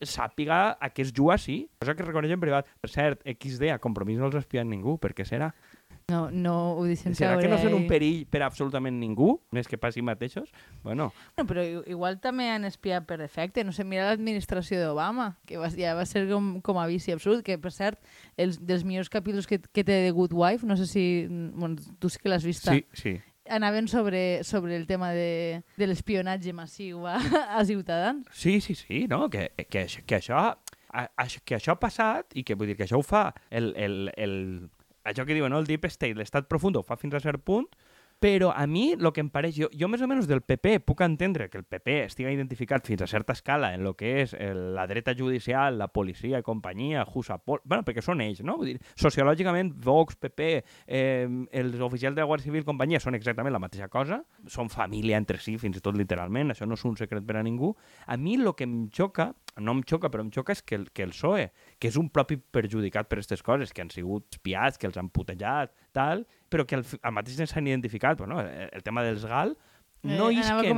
sàpiga 0.00 0.78
a 0.80 0.88
què 0.92 1.04
es 1.04 1.12
juga 1.12 1.34
així, 1.36 1.58
cosa 1.80 1.92
que 1.96 2.06
reconeix 2.06 2.32
en 2.32 2.40
privat. 2.40 2.70
Per 2.80 2.88
cert, 2.92 3.20
XD, 3.36 3.68
a 3.74 3.82
compromís 3.84 4.16
no 4.20 4.30
els 4.30 4.38
espien 4.40 4.68
ningú, 4.72 4.96
per 5.00 5.12
què 5.16 5.28
serà? 5.28 5.50
No, 6.08 6.30
no 6.30 6.52
ho 6.78 6.84
deixem 6.86 7.16
Serà 7.18 7.32
caure. 7.34 7.42
que 7.42 7.48
no 7.50 7.56
són 7.58 7.72
un 7.74 7.80
ahí. 7.82 7.88
perill 7.90 8.18
per 8.30 8.44
absolutament 8.46 8.94
ningú, 9.00 9.40
més 9.50 9.66
que 9.66 9.74
pas 9.74 9.96
si 9.96 10.04
mateixos? 10.06 10.52
Bueno, 10.84 11.08
No, 11.34 11.44
però 11.50 11.64
igual 11.82 12.20
també 12.22 12.46
han 12.46 12.62
espiat 12.64 13.08
per 13.08 13.18
defecte. 13.18 13.64
No 13.66 13.72
sé, 13.74 13.82
mira 13.82 14.04
l'administració 14.06 14.78
d'Obama, 14.84 15.32
que 15.50 15.58
va, 15.58 15.66
ja 15.74 15.96
va 15.98 16.04
ser 16.06 16.28
com, 16.30 16.60
com 16.62 16.78
a 16.78 16.86
vici 16.86 17.10
absolut, 17.10 17.42
que 17.42 17.58
per 17.58 17.72
cert, 17.74 17.98
els, 18.38 18.60
dels 18.62 18.84
millors 18.86 19.10
capítols 19.10 19.48
que, 19.50 19.58
que 19.58 19.82
té 19.82 20.04
The 20.06 20.12
Good 20.14 20.30
Wife, 20.32 20.64
no 20.66 20.76
sé 20.78 20.86
si... 20.86 21.26
Bueno, 21.26 21.74
tu 21.98 22.08
sí 22.08 22.22
que 22.22 22.30
l'has 22.30 22.46
vist. 22.46 22.70
sí, 22.70 22.86
sí. 22.94 23.16
Anaven 23.48 23.86
sobre, 23.88 24.42
sobre 24.44 24.74
el 24.76 24.86
tema 24.86 25.10
de, 25.14 25.62
de 25.76 25.86
l'espionatge 25.86 26.52
massiu 26.54 27.02
a, 27.06 27.18
a 27.58 27.64
Ciutadans. 27.64 28.26
Sí, 28.30 28.60
sí, 28.60 28.74
sí, 28.74 29.06
no? 29.10 29.28
Que, 29.30 29.50
que, 29.70 29.86
que, 30.06 30.16
això, 30.22 30.38
a, 30.90 31.02
a, 31.02 31.26
que 31.44 31.54
això 31.58 31.74
ha 31.74 31.78
passat 31.82 32.30
i 32.34 32.42
que 32.46 32.54
vull 32.54 32.70
dir 32.70 32.76
que 32.78 32.86
això 32.86 32.98
ho 32.98 33.04
fa 33.06 33.32
el, 33.50 33.72
el, 33.76 34.10
el, 34.16 34.34
això 35.06 35.26
que 35.26 35.36
diuen, 35.36 35.52
no? 35.54 35.62
el 35.62 35.68
deep 35.68 35.86
state, 35.90 36.16
l'estat 36.18 36.48
profund 36.50 36.80
ho 36.80 36.84
fa 36.86 36.98
fins 37.00 37.14
a 37.14 37.22
cert 37.22 37.44
punt, 37.46 37.68
però 38.18 38.50
a 38.56 38.66
mi 38.66 38.94
el 38.94 39.10
que 39.12 39.20
em 39.20 39.28
pareix, 39.28 39.58
jo, 39.60 39.68
jo 39.76 39.88
més 39.92 40.00
o 40.00 40.06
menys 40.08 40.24
del 40.28 40.40
PP 40.40 40.78
puc 40.88 41.02
entendre 41.04 41.50
que 41.52 41.58
el 41.60 41.66
PP 41.68 41.98
estigui 42.06 42.32
identificat 42.32 42.86
fins 42.88 43.04
a 43.04 43.08
certa 43.10 43.34
escala 43.36 43.74
en 43.76 43.84
el 43.84 43.92
que 43.98 44.14
és 44.22 44.32
el, 44.40 44.72
la 44.76 44.86
dreta 44.88 45.12
judicial, 45.16 45.76
la 45.76 45.88
policia 45.92 46.40
companyia, 46.42 47.04
Jusapol, 47.04 47.60
bueno, 47.64 47.84
perquè 47.84 48.00
són 48.04 48.24
ells, 48.24 48.40
no? 48.40 48.56
Vull 48.56 48.72
dir, 48.72 48.78
sociològicament, 48.96 49.74
Vox, 49.84 50.16
PP, 50.16 50.48
eh, 50.86 51.28
els 51.60 51.84
oficials 51.84 52.16
de 52.16 52.24
la 52.24 52.30
Guàrdia 52.30 52.48
Civil 52.48 52.64
companyia 52.64 53.02
són 53.04 53.18
exactament 53.18 53.52
la 53.52 53.60
mateixa 53.60 53.90
cosa, 53.92 54.22
són 54.48 54.72
família 54.72 55.20
entre 55.20 55.36
si, 55.42 55.58
fins 55.60 55.76
i 55.76 55.84
tot 55.84 55.98
literalment, 56.00 56.54
això 56.54 56.64
no 56.64 56.80
és 56.80 56.88
un 56.88 56.96
secret 56.96 57.26
per 57.26 57.36
a 57.36 57.44
ningú. 57.44 57.74
A 58.06 58.16
mi 58.16 58.40
el 58.40 58.54
que 58.56 58.64
em 58.64 58.86
xoca, 58.88 59.34
no 59.60 59.72
em 59.72 59.82
xoca, 59.88 60.10
però 60.12 60.20
em 60.24 60.30
xoca 60.34 60.52
és 60.52 60.62
que 60.62 60.74
el, 60.76 60.88
que 60.92 61.02
el 61.06 61.10
PSOE, 61.14 61.50
que 61.80 61.88
és 61.88 61.96
un 61.96 62.10
propi 62.10 62.36
perjudicat 62.36 63.08
per 63.08 63.18
aquestes 63.18 63.42
coses, 63.42 63.72
que 63.72 63.82
han 63.82 63.90
sigut 63.90 64.26
espiats, 64.36 64.76
que 64.78 64.86
els 64.90 64.96
han 65.00 65.08
putejat, 65.10 65.72
tal, 65.96 66.26
però 66.52 66.66
que 66.68 66.76
al, 66.76 66.84
al 67.02 67.12
mateix 67.16 67.36
temps 67.40 67.54
s'han 67.54 67.66
identificat, 67.70 68.18
però 68.18 68.28
no, 68.28 68.40
el, 68.44 68.68
el 68.72 68.82
tema 68.84 69.02
dels 69.06 69.24
GAL, 69.24 69.56
no 70.06 70.28
eh, 70.30 70.34
anava 70.44 70.60
a 70.60 70.62
isquen, 70.62 70.76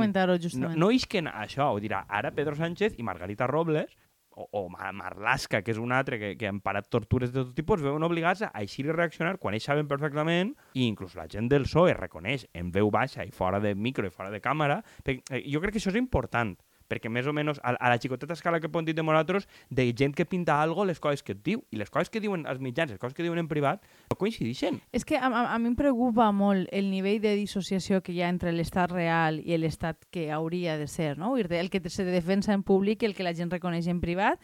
no, 0.61 0.69
no 0.79 0.91
isquen 0.95 1.27
a 1.27 1.41
això, 1.43 1.67
ho 1.75 1.79
dirà 1.83 2.05
ara 2.07 2.31
Pedro 2.31 2.55
Sánchez 2.55 2.95
i 2.97 3.03
Margarita 3.03 3.45
Robles, 3.51 3.91
o, 4.39 4.45
o 4.55 4.69
Ma- 4.71 4.93
Marlaska, 4.95 5.59
que 5.61 5.73
és 5.73 5.77
un 5.77 5.91
altre 5.91 6.15
que, 6.17 6.29
que 6.39 6.47
han 6.47 6.61
parat 6.63 6.87
tortures 6.87 7.33
de 7.33 7.41
tot 7.43 7.51
tipus, 7.57 7.81
veuen 7.83 8.01
obligats 8.07 8.45
a 8.47 8.53
eixir 8.61 8.85
i 8.87 8.93
reaccionar 8.95 9.35
quan 9.37 9.53
ells 9.57 9.65
saben 9.67 9.89
perfectament, 9.89 10.53
i 10.73 10.85
inclús 10.87 11.17
la 11.19 11.27
gent 11.27 11.49
del 11.51 11.67
PSOE 11.67 11.93
reconeix 11.97 12.47
en 12.55 12.71
veu 12.71 12.87
baixa 12.89 13.25
i 13.27 13.31
fora 13.35 13.59
de 13.59 13.75
micro 13.75 14.07
i 14.07 14.13
fora 14.15 14.31
de 14.31 14.39
càmera, 14.39 14.79
perquè, 15.03 15.19
eh, 15.35 15.43
jo 15.51 15.59
crec 15.59 15.75
que 15.75 15.81
això 15.83 15.91
és 15.91 15.99
important, 15.99 16.55
perquè 16.89 17.11
més 17.11 17.27
o 17.29 17.33
menys 17.35 17.61
a, 17.61 17.75
a 17.77 17.91
la 17.93 17.99
xicoteta 18.01 18.35
escala 18.35 18.59
que 18.59 18.69
podem 18.71 18.89
dir 18.89 18.95
de 18.97 19.05
nosaltres, 19.05 19.47
de 19.69 19.87
gent 19.93 20.15
que 20.17 20.25
pinta 20.25 20.59
algo, 20.61 20.85
les 20.85 20.99
coses 20.99 21.23
que 21.23 21.35
et 21.37 21.43
diu, 21.45 21.63
i 21.71 21.79
les 21.79 21.89
coses 21.93 22.09
que 22.09 22.21
diuen 22.23 22.45
els 22.49 22.61
mitjans, 22.63 22.91
les 22.91 23.01
coses 23.01 23.15
que 23.15 23.25
diuen 23.25 23.39
en 23.39 23.49
privat, 23.51 23.83
no 24.11 24.17
coincideixen. 24.19 24.81
És 24.91 25.05
que 25.05 25.19
a, 25.19 25.29
a, 25.29 25.45
a 25.53 25.59
mi 25.61 25.71
em 25.71 25.77
preocupa 25.79 26.31
molt 26.35 26.69
el 26.75 26.89
nivell 26.91 27.21
de 27.23 27.35
dissociació 27.37 28.01
que 28.01 28.15
hi 28.15 28.23
ha 28.23 28.31
entre 28.33 28.53
l'estat 28.55 28.91
real 28.91 29.39
i 29.43 29.57
l'estat 29.59 30.09
que 30.11 30.29
hauria 30.33 30.77
de 30.79 30.87
ser, 30.87 31.17
no? 31.17 31.35
El 31.37 31.69
que 31.69 31.81
se 31.89 32.05
defensa 32.05 32.53
en 32.53 32.63
públic 32.63 33.03
i 33.03 33.09
el 33.09 33.15
que 33.15 33.23
la 33.23 33.35
gent 33.37 33.51
reconeix 33.53 33.87
en 33.87 34.01
privat 34.01 34.41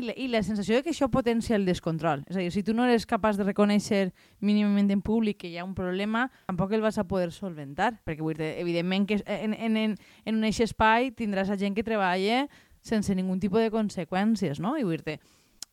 i 0.00 0.04
la, 0.08 0.14
i 0.16 0.26
la 0.32 0.40
sensació 0.42 0.78
de 0.78 0.82
que 0.82 0.90
això 0.94 1.06
potencia 1.12 1.54
el 1.54 1.66
descontrol. 1.68 2.24
És 2.26 2.36
a 2.36 2.40
dir, 2.40 2.50
si 2.50 2.62
tu 2.64 2.72
no 2.74 2.86
eres 2.88 3.04
capaç 3.06 3.36
de 3.38 3.44
reconèixer 3.46 4.10
mínimament 4.40 4.90
en 4.90 5.02
públic 5.04 5.38
que 5.44 5.50
hi 5.52 5.58
ha 5.60 5.64
un 5.68 5.74
problema, 5.76 6.26
tampoc 6.48 6.72
el 6.72 6.82
vas 6.82 6.98
a 6.98 7.04
poder 7.06 7.30
solventar. 7.36 7.98
Perquè, 8.08 8.24
vull 8.24 8.38
dir, 8.40 8.54
evidentment, 8.64 9.06
que 9.06 9.20
en, 9.26 9.54
en, 9.54 9.76
en, 9.76 9.96
en 10.24 10.40
un 10.40 10.48
eix 10.48 10.62
espai 10.64 11.12
tindràs 11.14 11.52
a 11.52 11.58
gent 11.60 11.76
que 11.76 11.84
treballa 11.86 12.46
sense 12.80 13.12
ningú 13.14 13.36
tipus 13.38 13.60
de 13.60 13.70
conseqüències, 13.70 14.58
no? 14.64 14.74
I 14.80 14.86
vull 14.88 15.04
dir, 15.04 15.18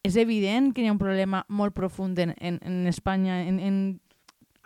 és 0.03 0.15
evident 0.19 0.74
que 0.75 0.84
hi 0.84 0.91
ha 0.91 0.93
un 0.93 1.00
problema 1.00 1.46
molt 1.48 1.74
profund 1.75 2.19
en, 2.19 2.36
en, 2.38 2.60
en 2.62 2.86
Espanya, 2.91 3.41
en, 3.48 3.60
en, 3.63 3.77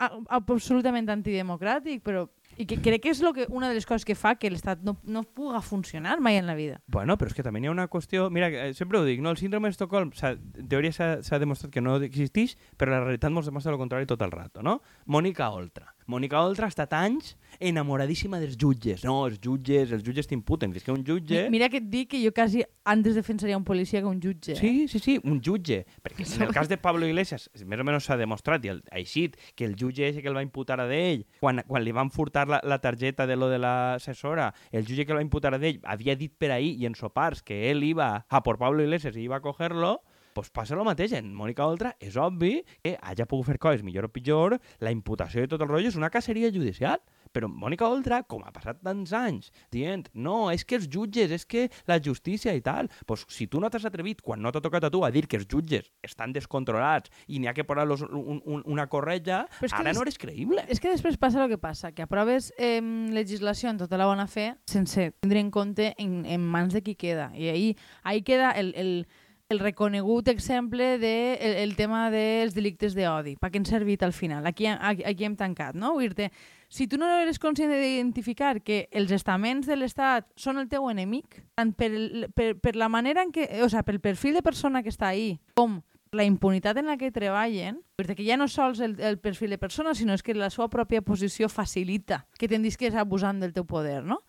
a- 0.01 0.15
absolutament 0.41 1.07
antidemocràtic, 1.13 2.01
però 2.01 2.25
i 2.57 2.65
que 2.67 2.79
crec 2.81 3.03
que 3.05 3.13
és 3.13 3.21
lo 3.23 3.33
que, 3.33 3.45
una 3.49 3.69
de 3.69 3.77
les 3.77 3.85
coses 3.87 4.05
que 4.07 4.15
fa 4.17 4.35
que 4.39 4.51
l'Estat 4.51 4.81
no, 4.85 4.97
no 5.03 5.23
puga 5.23 5.61
funcionar 5.61 6.19
mai 6.19 6.37
en 6.39 6.47
la 6.49 6.55
vida. 6.55 6.81
Bueno, 6.87 7.17
però 7.17 7.31
és 7.31 7.37
que 7.37 7.45
també 7.45 7.61
hi 7.61 7.69
ha 7.69 7.75
una 7.75 7.87
qüestió... 7.91 8.29
Mira, 8.33 8.49
eh, 8.49 8.73
sempre 8.77 8.99
ho 8.99 9.05
dic, 9.07 9.21
no? 9.23 9.31
el 9.31 9.39
síndrome 9.39 9.71
d'Estocolm, 9.71 10.11
en 10.11 10.67
teoria 10.71 10.93
s'ha 10.93 11.39
demostrat 11.41 11.73
que 11.73 11.83
no 11.83 11.97
existeix, 12.01 12.57
però 12.77 12.95
la 12.95 13.03
realitat 13.05 13.33
mos 13.33 13.49
demostra 13.49 13.73
el 13.73 13.81
contrari 13.81 14.09
tot 14.09 14.21
el 14.25 14.33
rato, 14.33 14.63
no? 14.65 14.79
Mònica 15.05 15.49
Oltra. 15.55 15.93
Mònica 16.11 16.41
Oltra 16.43 16.67
ha 16.67 16.73
estat 16.73 16.93
anys 16.97 17.35
enamoradíssima 17.61 18.39
dels 18.41 18.57
jutges. 18.57 19.03
No, 19.05 19.27
els 19.29 19.39
jutges, 19.39 19.91
els 19.95 20.03
jutges 20.03 20.27
t'imputen. 20.27 20.73
És 20.75 20.83
que 20.83 20.91
un 20.91 21.03
jutge... 21.05 21.43
Mi- 21.45 21.57
Mira 21.61 21.69
que 21.69 21.77
et 21.79 21.87
dic 21.91 22.09
que 22.11 22.19
jo 22.23 22.31
quasi 22.33 22.63
antes 22.89 23.15
defensaria 23.15 23.57
un 23.57 23.63
policia 23.63 24.01
que 24.01 24.07
un 24.09 24.19
jutge. 24.21 24.53
eh? 24.53 24.55
Sí, 24.59 24.87
sí, 24.87 24.99
sí, 24.99 25.19
un 25.23 25.39
jutge. 25.45 25.83
Perquè 26.03 26.25
en 26.25 26.47
el 26.47 26.53
cas 26.55 26.67
de 26.67 26.77
Pablo 26.81 27.05
Iglesias, 27.07 27.49
més 27.65 27.79
o 27.79 27.85
menys 27.87 28.07
s'ha 28.09 28.17
demostrat, 28.17 28.65
i 28.65 28.73
el, 28.73 28.81
així, 28.91 29.27
que 29.55 29.65
el 29.69 29.75
jutge 29.77 30.07
ese 30.09 30.21
que 30.23 30.27
el 30.31 30.35
va 30.35 30.43
imputar 30.45 30.79
a 30.81 30.87
d'ell, 30.89 31.25
quan, 31.39 31.61
quan 31.67 31.83
li 31.85 31.93
van 31.93 32.09
furtar 32.09 32.47
la, 32.49 32.59
la 32.63 32.79
targeta 32.81 33.27
de 33.29 33.35
lo 33.37 33.49
de 33.53 33.59
l'assessora, 33.61 34.53
el 34.71 34.85
jutge 34.87 35.05
que 35.05 35.11
el 35.13 35.21
va 35.21 35.25
imputar 35.25 35.53
a 35.53 35.59
d'ell 35.61 35.79
havia 35.83 36.15
dit 36.17 36.33
per 36.37 36.51
ahir 36.55 36.73
i 36.81 36.87
en 36.89 36.95
sopars 36.97 37.43
que 37.43 37.69
ell 37.69 37.83
iba 37.83 38.25
a 38.27 38.41
por 38.43 38.57
Pablo 38.57 38.81
Iglesias 38.83 39.15
i 39.15 39.27
iba 39.27 39.37
a 39.37 39.41
cogerlo, 39.45 40.01
pues 40.33 40.49
passa 40.49 40.73
el 40.77 40.83
mateix. 40.87 41.11
En 41.17 41.33
Mònica 41.35 41.65
Oltra 41.67 41.89
és 41.99 42.15
obvi 42.15 42.61
que 42.81 42.93
hagi 43.03 43.25
pogut 43.27 43.49
fer 43.49 43.57
coses 43.59 43.83
millor 43.83 44.05
o 44.07 44.11
pitjor, 44.15 44.55
la 44.79 44.91
imputació 44.95 45.41
de 45.43 45.49
tot 45.51 45.61
el 45.61 45.67
rotllo 45.67 45.89
és 45.91 45.97
una 45.99 46.09
caceria 46.09 46.49
judicial. 46.55 47.01
Però 47.31 47.47
Mònica 47.47 47.87
Oltra, 47.87 48.21
com 48.27 48.41
ha 48.43 48.51
passat 48.51 48.81
tants 48.83 49.13
anys, 49.15 49.51
dient, 49.71 50.09
no, 50.13 50.49
és 50.51 50.65
que 50.67 50.75
els 50.75 50.89
jutges, 50.91 51.31
és 51.31 51.45
que 51.47 51.69
la 51.87 51.99
justícia 52.03 52.51
i 52.53 52.61
tal, 52.61 52.89
pues, 53.07 53.23
si 53.31 53.47
tu 53.47 53.61
no 53.63 53.69
t'has 53.71 53.85
atrevit, 53.87 54.21
quan 54.21 54.41
no 54.43 54.51
t'ha 54.51 54.59
tocat 54.61 54.83
a 54.83 54.91
tu, 54.91 55.03
a 55.07 55.11
dir 55.11 55.27
que 55.31 55.37
els 55.39 55.47
jutges 55.47 55.87
estan 56.03 56.33
descontrolats 56.35 57.09
i 57.27 57.39
n'hi 57.39 57.47
ha 57.47 57.53
que 57.55 57.63
posar-los 57.63 58.03
un, 58.09 58.41
un, 58.43 58.63
una 58.65 58.87
corretja, 58.91 59.45
ara 59.71 59.89
és- 59.91 59.95
no 59.97 60.03
eres 60.03 60.19
creïble. 60.19 60.65
És 60.67 60.79
que 60.83 60.91
després 60.91 61.17
passa 61.17 61.43
el 61.45 61.49
que 61.49 61.57
passa, 61.57 61.93
que 61.95 62.03
aproves 62.03 62.51
eh, 62.57 62.81
legislació 63.15 63.69
en 63.71 63.77
tota 63.79 63.97
la 63.97 64.05
bona 64.11 64.27
fe 64.27 64.51
sense 64.67 65.11
tindre 65.21 65.39
en 65.39 65.51
compte 65.51 65.93
en, 65.97 66.25
en 66.25 66.41
mans 66.43 66.73
de 66.73 66.81
qui 66.83 66.95
queda. 66.95 67.31
I 67.35 67.47
ahí, 67.49 67.77
ahí 68.03 68.21
queda 68.27 68.51
el, 68.51 68.73
el, 68.75 69.07
el 69.49 69.59
reconegut 69.59 70.27
exemple 70.27 70.97
de 70.99 71.35
el, 71.39 71.55
el 71.63 71.75
tema 71.75 72.09
dels 72.11 72.53
delictes 72.55 72.95
d'odi. 72.95 73.37
Per 73.39 73.49
què 73.51 73.59
han 73.61 73.65
servit 73.67 74.03
al 74.03 74.13
final? 74.13 74.45
Aquí, 74.47 74.67
aquí, 74.67 75.03
aquí 75.07 75.25
hem 75.27 75.35
tancat, 75.39 75.75
no? 75.75 75.93
Vull 75.95 76.11
dir 76.15 76.29
si 76.71 76.87
tu 76.87 76.95
no 76.95 77.09
eres 77.19 77.35
conscient 77.43 77.67
d'identificar 77.73 78.61
que 78.63 78.85
els 78.95 79.11
estaments 79.11 79.67
de 79.67 79.75
l'Estat 79.75 80.29
són 80.39 80.61
el 80.61 80.69
teu 80.71 80.87
enemic, 80.87 81.41
tant 81.59 81.73
per, 81.75 81.91
per, 82.31 82.53
per 82.63 82.77
la 82.79 82.87
manera 82.87 83.25
en 83.27 83.33
què, 83.35 83.49
o 83.59 83.67
sigui, 83.67 83.83
pel 83.89 83.99
perfil 83.99 84.37
de 84.39 84.43
persona 84.45 84.79
que 84.81 84.93
està 84.93 85.09
ahí, 85.11 85.33
com 85.59 85.81
la 86.15 86.23
impunitat 86.27 86.75
en 86.79 86.87
la 86.87 86.95
que 86.99 87.11
treballen, 87.11 87.77
perquè 87.99 88.23
ja 88.23 88.35
no 88.39 88.47
sols 88.51 88.79
el, 88.83 88.97
el 88.99 89.19
perfil 89.19 89.51
de 89.53 89.59
persona, 89.59 89.93
sinó 89.95 90.15
és 90.15 90.23
que 90.23 90.33
la 90.35 90.49
seva 90.51 90.67
pròpia 90.71 91.03
posició 91.03 91.47
facilita 91.51 92.25
que 92.39 92.49
tendis 92.51 92.75
que 92.79 92.87
és 92.87 92.95
abusant 92.99 93.39
del 93.43 93.53
teu 93.55 93.63
poder, 93.67 94.01
no? 94.03 94.21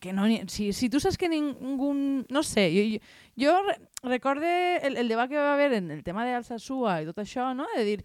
Que 0.00 0.12
no, 0.16 0.24
si, 0.48 0.70
si 0.72 0.88
tu 0.88 1.00
saps 1.00 1.16
que 1.20 1.28
ningú... 1.28 1.90
No 2.32 2.42
sé, 2.42 2.70
jo, 2.72 2.84
jo, 2.94 3.00
jo 3.40 3.56
re- 3.68 3.78
recorde 4.08 4.52
el, 4.84 4.96
el 5.00 5.08
debat 5.12 5.28
que 5.28 5.36
va 5.36 5.52
haver 5.54 5.74
en 5.76 5.90
el 5.92 6.00
tema 6.04 6.24
d'Alsasua 6.24 7.02
i 7.02 7.08
tot 7.08 7.20
això, 7.20 7.50
no? 7.56 7.66
De 7.76 7.84
dir, 7.84 7.98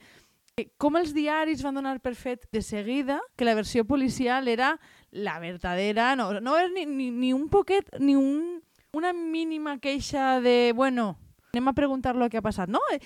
com 0.77 0.97
els 0.99 1.13
diaris 1.15 1.63
van 1.65 1.77
donar 1.77 1.97
per 2.03 2.15
fet 2.17 2.47
de 2.53 2.61
seguida 2.65 3.19
que 3.37 3.47
la 3.47 3.55
versió 3.55 3.85
policial 3.85 4.47
era 4.47 4.73
la 5.11 5.39
verdadera, 5.39 6.15
no, 6.15 6.31
no 6.39 6.57
és 6.59 6.71
ni, 6.73 6.85
ni, 6.85 7.09
ni 7.11 7.33
un 7.33 7.47
poquet, 7.49 7.87
ni 7.99 8.15
un, 8.15 8.61
una 8.93 9.13
mínima 9.13 9.77
queixa 9.79 10.39
de, 10.41 10.73
bueno, 10.75 11.15
anem 11.53 11.71
a 11.71 11.73
preguntar 11.73 12.15
lo 12.15 12.29
que 12.29 12.37
ha 12.37 12.45
passat. 12.45 12.69
No, 12.69 12.81
eh, 12.93 12.99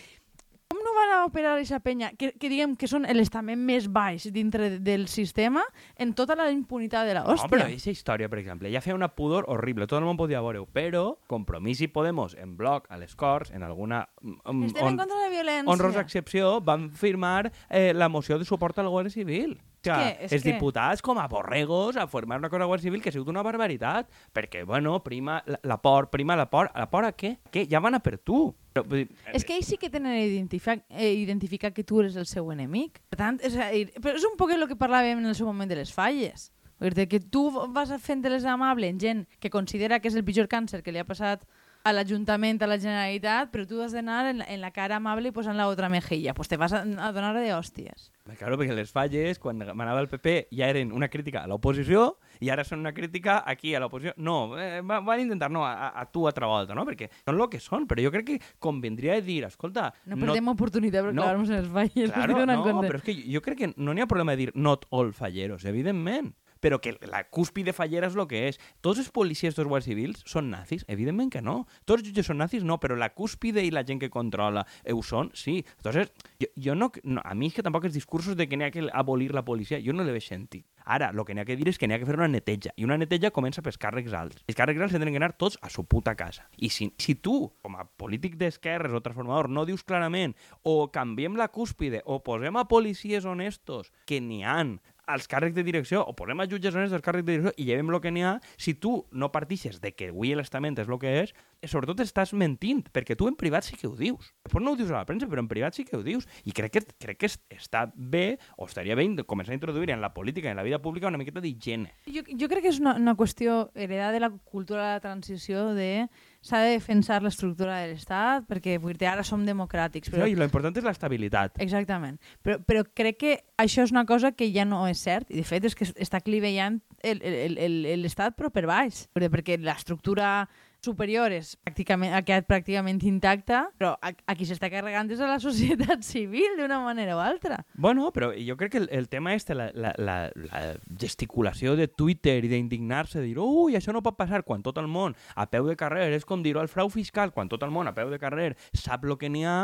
com 0.74 0.82
no 0.84 0.94
van 0.98 1.12
a 1.14 1.26
operar 1.28 1.54
aquesta 1.54 1.80
penya, 1.86 2.10
que, 2.18 2.32
que 2.34 2.50
diguem 2.50 2.74
que 2.76 2.88
són 2.90 3.06
l'estament 3.06 3.62
més 3.62 3.86
baix 3.94 4.26
dintre 4.34 4.72
de- 4.72 4.80
del 4.80 5.08
sistema 5.08 5.62
en 5.96 6.14
tota 6.18 6.36
la 6.36 6.50
impunitat 6.52 7.06
de 7.08 7.14
la 7.14 7.22
No, 7.24 7.36
hòstia? 7.36 7.50
però 7.52 7.68
aquesta 7.68 7.92
història, 7.94 8.30
per 8.30 8.40
exemple, 8.42 8.72
ja 8.74 8.82
feia 8.82 8.96
una 8.98 9.12
pudor 9.14 9.46
horrible, 9.48 9.86
tot 9.88 10.00
el 10.02 10.06
món 10.08 10.18
podia 10.18 10.42
veure-ho, 10.42 10.66
però 10.74 11.18
Compromís 11.28 11.82
i 11.86 11.88
Podemos 11.94 12.34
en 12.36 12.58
bloc 12.58 12.88
a 12.90 12.98
les 12.98 13.16
Corts, 13.16 13.52
en 13.52 13.62
alguna 13.64 14.08
mm, 14.22 14.64
Estem 14.72 14.82
en 14.82 14.94
on, 14.94 14.98
contra 14.98 15.16
de 15.20 15.22
la 15.24 15.30
violència. 15.30 15.70
honrosa 15.72 16.02
excepció, 16.02 16.60
van 16.62 16.90
firmar 16.92 17.52
eh, 17.70 17.94
la 17.94 18.10
moció 18.10 18.40
de 18.40 18.46
suport 18.46 18.80
a 18.80 18.84
la 18.84 18.90
Guàrdia 18.90 19.12
Civil. 19.14 19.60
Que- 19.92 20.26
és 20.26 20.32
els 20.32 20.44
que- 20.44 20.54
diputats 20.54 21.02
com 21.02 21.18
a 21.20 21.28
borregos 21.28 21.98
a 21.98 22.08
formar 22.08 22.38
una 22.40 22.50
cosa 22.50 22.66
Guàrdia 22.66 22.84
Civil 22.88 23.02
que 23.02 23.10
ha 23.10 23.12
sigut 23.12 23.28
una 23.30 23.44
barbaritat, 23.44 24.10
perquè, 24.34 24.64
bueno, 24.66 25.04
prima 25.04 25.42
la, 25.46 25.60
la 25.64 25.82
por, 25.82 26.10
prima 26.10 26.36
la 26.36 26.50
por, 26.50 26.72
la 26.76 26.90
por 26.90 27.04
a 27.06 27.12
què? 27.16 27.38
Què? 27.52 27.68
Ja 27.70 27.80
van 27.84 27.96
a 27.96 28.00
per 28.00 28.18
tu. 28.18 28.56
Però, 28.74 28.86
vull 28.88 29.04
dir, 29.04 29.10
És 29.34 29.44
que 29.46 29.56
ells 29.58 29.68
sí 29.68 29.78
que 29.78 29.90
tenen 29.90 30.16
identificat 30.18 30.86
eh, 30.90 31.12
identificat 31.14 31.74
que 31.74 31.84
tu 31.84 32.00
eres 32.02 32.16
el 32.16 32.26
seu 32.26 32.52
enemic. 32.52 33.02
Per 33.10 33.18
tant, 33.20 33.40
és, 33.44 33.56
a 33.58 33.70
dir, 33.72 33.92
però 34.02 34.16
és 34.16 34.24
un 34.26 34.38
poc 34.38 34.52
el 34.56 34.68
que 34.68 34.76
parlàvem 34.80 35.20
en 35.20 35.26
el 35.26 35.36
seu 35.36 35.46
moment 35.46 35.70
de 35.70 35.76
les 35.76 35.92
falles. 35.94 36.52
Dir 36.84 37.08
que 37.08 37.20
tu 37.20 37.50
vas 37.72 37.92
fent 38.02 38.24
les 38.28 38.44
amable 38.44 38.88
en 38.90 38.98
gent 39.00 39.28
que 39.40 39.50
considera 39.50 40.00
que 40.00 40.10
és 40.10 40.16
el 40.16 40.24
pitjor 40.26 40.50
càncer 40.52 40.82
que 40.84 40.92
li 40.92 41.00
ha 41.00 41.06
passat 41.06 41.46
a 41.84 41.92
l'Ajuntament, 41.92 42.62
a 42.64 42.68
la 42.68 42.78
Generalitat, 42.80 43.50
però 43.52 43.66
tu 43.68 43.82
has 43.84 43.92
d'anar 43.92 44.24
en, 44.30 44.42
en 44.48 44.62
la 44.64 44.72
cara 44.72 45.02
amable 45.02 45.30
i 45.30 45.36
posant 45.36 45.58
la 45.60 45.68
otra 45.68 45.90
mejilla. 45.92 46.34
Pues 46.34 46.48
te 46.48 46.56
vas 46.58 46.72
a, 46.72 46.84
a 46.84 47.12
donar 47.12 47.34
de 47.36 47.52
hòsties. 47.52 48.10
Claro, 48.40 48.56
perquè 48.56 48.72
les 48.72 48.92
falles, 48.96 49.40
quan 49.40 49.60
manava 49.76 50.00
el 50.00 50.08
PP, 50.08 50.48
ja 50.56 50.70
eren 50.72 50.94
una 50.96 51.10
crítica 51.12 51.42
a 51.44 51.50
l'oposició 51.52 52.14
i 52.40 52.48
ara 52.54 52.64
són 52.64 52.80
una 52.80 52.94
crítica 52.96 53.42
aquí 53.46 53.74
a 53.76 53.82
l'oposició. 53.84 54.14
No, 54.16 54.56
eh, 54.56 54.80
va- 54.80 55.02
van 55.04 55.26
intentar 55.26 55.52
no, 55.52 55.66
a, 55.68 55.92
a 55.92 56.06
tu 56.08 56.24
altra 56.30 56.48
volta, 56.48 56.78
no? 56.78 56.86
Perquè 56.88 57.10
són 57.26 57.36
el 57.36 57.50
que 57.52 57.60
són, 57.60 57.88
però 57.90 58.06
jo 58.06 58.14
crec 58.16 58.30
que 58.32 58.40
convindria 58.64 59.20
dir, 59.20 59.42
escolta... 59.50 59.90
No 60.08 60.20
perdem 60.22 60.54
oportunitat 60.54 61.10
per 61.10 61.12
no. 61.12 61.20
clavar-nos 61.20 61.52
en 61.52 61.62
les 61.66 61.74
falles. 61.74 62.16
Claro, 62.24 62.46
no, 62.46 62.62
compte. 62.64 62.88
però 62.88 63.02
és 63.02 63.04
que 63.04 63.18
jo 63.34 63.42
crec 63.44 63.60
que 63.60 63.70
no 63.76 63.92
n'hi 63.92 64.06
ha 64.06 64.08
problema 64.08 64.38
de 64.38 64.46
dir 64.46 64.52
not 64.56 64.86
all 64.92 65.12
falleros, 65.16 65.66
evidentment 65.68 66.32
però 66.64 66.80
que 66.80 66.96
la 67.12 67.26
cúspide 67.28 67.76
fallera 67.76 68.08
és 68.08 68.16
el 68.16 68.28
que 68.32 68.46
és. 68.48 68.60
Tots 68.82 69.02
els 69.04 69.12
policies 69.12 69.58
dels 69.58 69.68
guàrdies 69.68 69.90
civils 69.92 70.24
són 70.30 70.50
nazis? 70.54 70.86
Evidentment 70.88 71.34
que 71.34 71.44
no. 71.44 71.64
Tots 71.84 72.00
els 72.00 72.10
jutges 72.10 72.30
són 72.32 72.40
nazis? 72.40 72.64
No, 72.64 72.80
però 72.80 72.96
la 73.00 73.12
cúspide 73.12 73.66
i 73.66 73.72
la 73.74 73.84
gent 73.84 74.00
que 74.00 74.12
controla 74.14 74.64
ho 74.64 75.04
són? 75.04 75.34
Sí. 75.36 75.60
Entonces, 75.78 76.14
jo, 76.40 76.48
jo 76.68 76.78
no, 76.80 76.90
no, 77.04 77.22
a 77.24 77.36
mi 77.36 77.52
és 77.52 77.58
que 77.58 77.66
tampoc 77.66 77.90
els 77.90 77.98
discursos 77.98 78.40
de 78.40 78.48
que 78.48 78.56
n'hi 78.56 78.70
ha 78.70 78.72
que 78.72 78.88
abolir 78.94 79.34
la 79.36 79.44
policia, 79.44 79.82
jo 79.84 79.96
no 79.96 80.08
l'he 80.08 80.22
sentit. 80.24 80.66
Ara, 80.84 81.12
el 81.14 81.24
que 81.24 81.36
n'hi 81.36 81.44
ha 81.44 81.48
que 81.48 81.56
dir 81.60 81.68
és 81.72 81.80
que 81.80 81.88
n'hi 81.88 81.96
ha 81.96 82.00
que 82.00 82.08
fer 82.08 82.18
una 82.18 82.28
neteja, 82.28 82.74
i 82.76 82.88
una 82.88 82.98
neteja 83.00 83.32
comença 83.36 83.64
pels 83.64 83.80
càrrecs 83.80 84.16
alts. 84.20 84.44
Els 84.48 84.58
càrrecs 84.58 84.84
alts 84.84 84.96
tenen 84.96 85.16
que 85.16 85.22
anar 85.22 85.32
tots 85.40 85.58
a 85.64 85.72
su 85.72 85.86
puta 85.88 86.16
casa. 86.20 86.48
I 86.60 86.70
si, 86.76 86.90
si 87.00 87.16
tu, 87.16 87.38
com 87.64 87.78
a 87.80 87.86
polític 88.00 88.36
d'esquerres 88.40 88.96
o 88.96 89.04
transformador, 89.04 89.50
no 89.50 89.64
dius 89.68 89.86
clarament 89.88 90.36
o 90.64 90.90
canviem 90.92 91.38
la 91.40 91.50
cúspide 91.52 92.04
o 92.06 92.20
posem 92.24 92.60
a 92.60 92.68
policies 92.68 93.26
honestos 93.26 93.94
que 94.08 94.20
n'hi 94.20 94.44
han 94.44 94.78
als 95.06 95.28
càrrecs 95.28 95.56
de 95.56 95.64
direcció 95.68 96.02
o 96.08 96.14
posem 96.16 96.40
a 96.40 96.46
jutges 96.48 96.74
honestos 96.76 96.96
als 96.98 97.04
càrrecs 97.04 97.26
de 97.26 97.32
direcció 97.38 97.54
i 97.58 97.66
llevem 97.68 97.90
el 97.92 98.00
que 98.02 98.12
n'hi 98.12 98.24
ha, 98.24 98.40
si 98.58 98.74
tu 98.74 99.06
no 99.12 99.32
partixes 99.32 99.82
de 99.84 99.92
que 99.94 100.10
avui 100.14 100.34
l'estament 100.36 100.78
és 100.80 100.88
el 100.88 101.00
que 101.00 101.12
és, 101.24 101.34
eh, 101.62 101.68
sobretot 101.68 102.00
estàs 102.00 102.32
mentint, 102.34 102.86
perquè 102.94 103.18
tu 103.20 103.28
en 103.28 103.36
privat 103.36 103.64
sí 103.68 103.76
que 103.76 103.88
ho 103.88 103.96
dius. 103.96 104.34
Després 104.46 104.64
no 104.64 104.72
ho 104.72 104.76
dius 104.80 104.92
a 104.92 105.00
la 105.02 105.06
premsa, 105.06 105.28
però 105.28 105.40
en 105.44 105.48
privat 105.52 105.74
sí 105.76 105.84
que 105.86 105.98
ho 105.98 106.04
dius. 106.04 106.28
I 106.46 106.52
crec 106.52 106.72
que, 106.72 106.82
crec 107.00 107.18
que 107.20 107.26
es- 107.28 107.40
està 107.50 107.92
bé, 107.96 108.40
o 108.58 108.66
estaria 108.66 108.96
bé, 108.96 109.04
començar 109.26 109.52
a 109.52 109.56
introduir 109.60 109.90
en 109.92 110.00
la 110.02 110.14
política 110.14 110.48
i 110.48 110.52
en 110.52 110.58
la 110.58 110.64
vida 110.64 110.80
pública 110.82 111.08
una 111.08 111.18
miqueta 111.18 111.42
d'higiene. 111.42 111.92
Jo, 112.08 112.22
jo 112.28 112.48
crec 112.48 112.62
que 112.64 112.70
és 112.70 112.80
una, 112.80 112.96
una 112.96 113.16
qüestió 113.16 113.72
heredada 113.76 114.12
de 114.14 114.20
la 114.22 114.30
cultura 114.30 114.88
de 114.88 114.94
la 114.96 115.00
transició 115.02 115.74
de 115.74 116.08
s'ha 116.44 116.60
de 116.66 116.74
defensar 116.76 117.22
l'estructura 117.24 117.78
de 117.80 117.94
l'Estat 117.94 118.44
perquè 118.50 118.76
vull 118.84 118.98
dir, 119.00 119.08
ara 119.08 119.24
som 119.24 119.46
democràtics. 119.48 120.12
Però, 120.12 120.26
Però... 120.26 120.28
I 120.28 120.36
lo 120.36 120.44
important 120.44 120.76
és 120.76 120.84
l'estabilitat. 120.84 121.56
Exactament. 121.64 122.20
Però, 122.44 122.58
però 122.68 122.84
crec 122.94 123.18
que 123.22 123.38
això 123.64 123.86
és 123.88 123.94
una 123.96 124.04
cosa 124.06 124.34
que 124.36 124.50
ja 124.52 124.66
no 124.68 124.84
és 124.92 125.00
cert 125.00 125.32
i 125.32 125.40
de 125.40 125.46
fet 125.48 125.64
és 125.72 125.76
que 125.80 125.88
es- 125.88 125.96
està 125.96 126.20
clivellant 126.22 126.82
el- 127.02 127.22
el- 127.24 127.58
el- 127.58 127.86
el- 127.96 128.02
l'Estat 128.04 128.36
però 128.36 128.52
per 128.52 128.66
baix. 128.68 129.08
Perquè 129.16 129.56
l'estructura 129.58 130.50
superior 130.86 131.34
és 131.34 131.54
pràcticament, 131.64 132.14
ha 132.14 132.22
quedat 132.26 132.48
pràcticament 132.50 133.02
intacta, 133.08 133.64
però 133.80 133.94
a, 134.02 134.12
a 134.14 134.36
qui 134.38 134.48
s'està 134.48 134.70
carregant 134.74 135.10
és 135.14 135.22
a 135.24 135.30
la 135.30 135.40
societat 135.44 136.04
civil 136.14 136.58
d'una 136.60 136.80
manera 136.84 137.18
o 137.18 137.22
altra. 137.24 137.62
Bueno, 137.76 138.12
però 138.16 138.32
jo 138.36 138.58
crec 138.60 138.76
que 138.76 138.82
el, 138.84 138.90
el 138.92 139.10
tema 139.12 139.36
és 139.38 139.48
la, 139.50 139.70
la, 139.74 139.94
la, 139.98 140.18
la 140.36 140.64
gesticulació 141.00 141.78
de 141.80 141.88
Twitter 141.88 142.40
i 142.44 142.52
d'indignar-se, 142.52 143.22
de 143.22 143.30
dir, 143.30 143.38
ui, 143.40 143.78
això 143.80 143.96
no 143.96 144.04
pot 144.06 144.18
passar, 144.20 144.44
quan 144.48 144.64
tot 144.66 144.80
el 144.82 144.90
món 144.92 145.18
a 145.36 145.48
peu 145.50 145.70
de 145.70 145.78
carrer, 145.80 146.10
és 146.14 146.28
com 146.28 146.44
dir-ho 146.44 146.62
al 146.62 146.72
frau 146.72 146.92
fiscal, 146.94 147.34
quan 147.36 147.52
tot 147.52 147.64
el 147.64 147.74
món 147.74 147.90
a 147.90 147.96
peu 147.96 148.12
de 148.12 148.22
carrer 148.22 148.54
sap 148.74 149.06
el 149.08 149.18
que 149.20 149.32
n'hi 149.32 149.46
ha, 149.48 149.58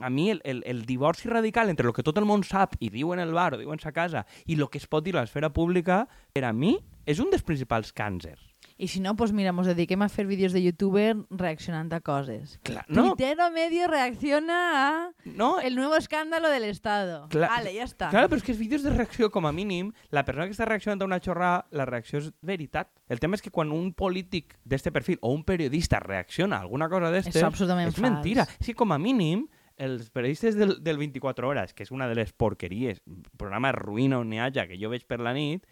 a 0.00 0.10
mi 0.10 0.30
el, 0.30 0.40
el, 0.44 0.62
el 0.66 0.86
divorci 0.86 1.28
radical 1.28 1.68
entre 1.68 1.86
el 1.86 1.92
que 1.92 2.04
tot 2.06 2.16
el 2.18 2.28
món 2.28 2.46
sap 2.48 2.78
i 2.80 2.88
diu 2.92 3.12
en 3.12 3.20
el 3.20 3.34
bar 3.36 3.52
o 3.54 3.60
diu 3.60 3.74
en 3.74 3.82
sa 3.82 3.92
casa 3.92 4.24
i 4.46 4.56
el 4.56 4.68
que 4.72 4.80
es 4.80 4.88
pot 4.88 5.04
dir 5.04 5.16
a 5.16 5.20
l'esfera 5.20 5.52
pública, 5.52 6.06
per 6.32 6.46
a 6.48 6.52
mi 6.56 6.78
és 7.04 7.20
un 7.20 7.30
dels 7.32 7.44
principals 7.44 7.92
càncers. 7.92 8.51
I 8.82 8.88
si 8.90 8.98
no, 8.98 9.14
pues 9.14 9.30
mira, 9.30 9.52
ens 9.54 9.68
dediquem 9.70 10.02
a 10.02 10.08
fer 10.10 10.24
vídeos 10.26 10.50
de 10.50 10.58
youtuber 10.64 11.12
reaccionant 11.30 11.92
a 11.94 12.00
coses. 12.02 12.56
Clar, 12.66 12.82
no, 12.88 13.12
Tuitero 13.14 13.46
medio 13.54 13.86
reacciona 13.86 14.56
a 14.74 15.12
no, 15.24 15.60
el 15.60 15.76
nuevo 15.76 15.94
escándalo 15.94 16.48
del 16.50 16.64
Estado. 16.64 17.28
Clar- 17.30 17.48
vale, 17.48 17.70
ja 17.76 17.84
està. 17.86 18.10
Claro, 18.10 18.26
però 18.28 18.40
és 18.40 18.42
que 18.42 18.50
els 18.50 18.58
vídeos 18.58 18.82
de 18.82 18.90
reacció, 18.90 19.30
com 19.30 19.46
a 19.46 19.52
mínim, 19.54 19.92
la 20.10 20.24
persona 20.26 20.48
que 20.50 20.56
està 20.56 20.66
reaccionant 20.66 21.00
a 21.02 21.06
una 21.06 21.20
xorrada, 21.22 21.66
la 21.70 21.86
reacció 21.86 22.18
és 22.18 22.32
veritat. 22.42 22.90
El 23.08 23.20
tema 23.22 23.38
és 23.38 23.42
que 23.46 23.52
quan 23.54 23.70
un 23.70 23.92
polític 23.94 24.58
d'este 24.64 24.90
perfil 24.90 25.18
o 25.22 25.30
un 25.30 25.44
periodista 25.44 26.00
reacciona 26.02 26.56
a 26.58 26.66
alguna 26.66 26.88
cosa 26.90 27.12
d'estes, 27.14 27.36
És 27.36 27.46
absolutament 27.46 27.88
és 27.88 27.94
fals. 27.94 28.02
mentira. 28.10 28.48
És 28.58 28.66
que 28.66 28.74
com 28.74 28.90
a 28.90 28.98
mínim, 28.98 29.46
els 29.76 30.10
periodistes 30.10 30.58
del, 30.58 30.82
del 30.82 30.98
24 30.98 31.48
hores, 31.48 31.72
que 31.72 31.84
és 31.86 31.90
una 31.94 32.08
de 32.10 32.16
les 32.18 32.32
porqueries, 32.32 33.00
programa 33.38 33.70
ruïna 33.72 34.18
on 34.18 34.28
n'hi 34.28 34.42
haja, 34.42 34.66
que 34.66 34.76
jo 34.78 34.90
veig 34.90 35.06
per 35.06 35.20
la 35.22 35.32
nit, 35.38 35.66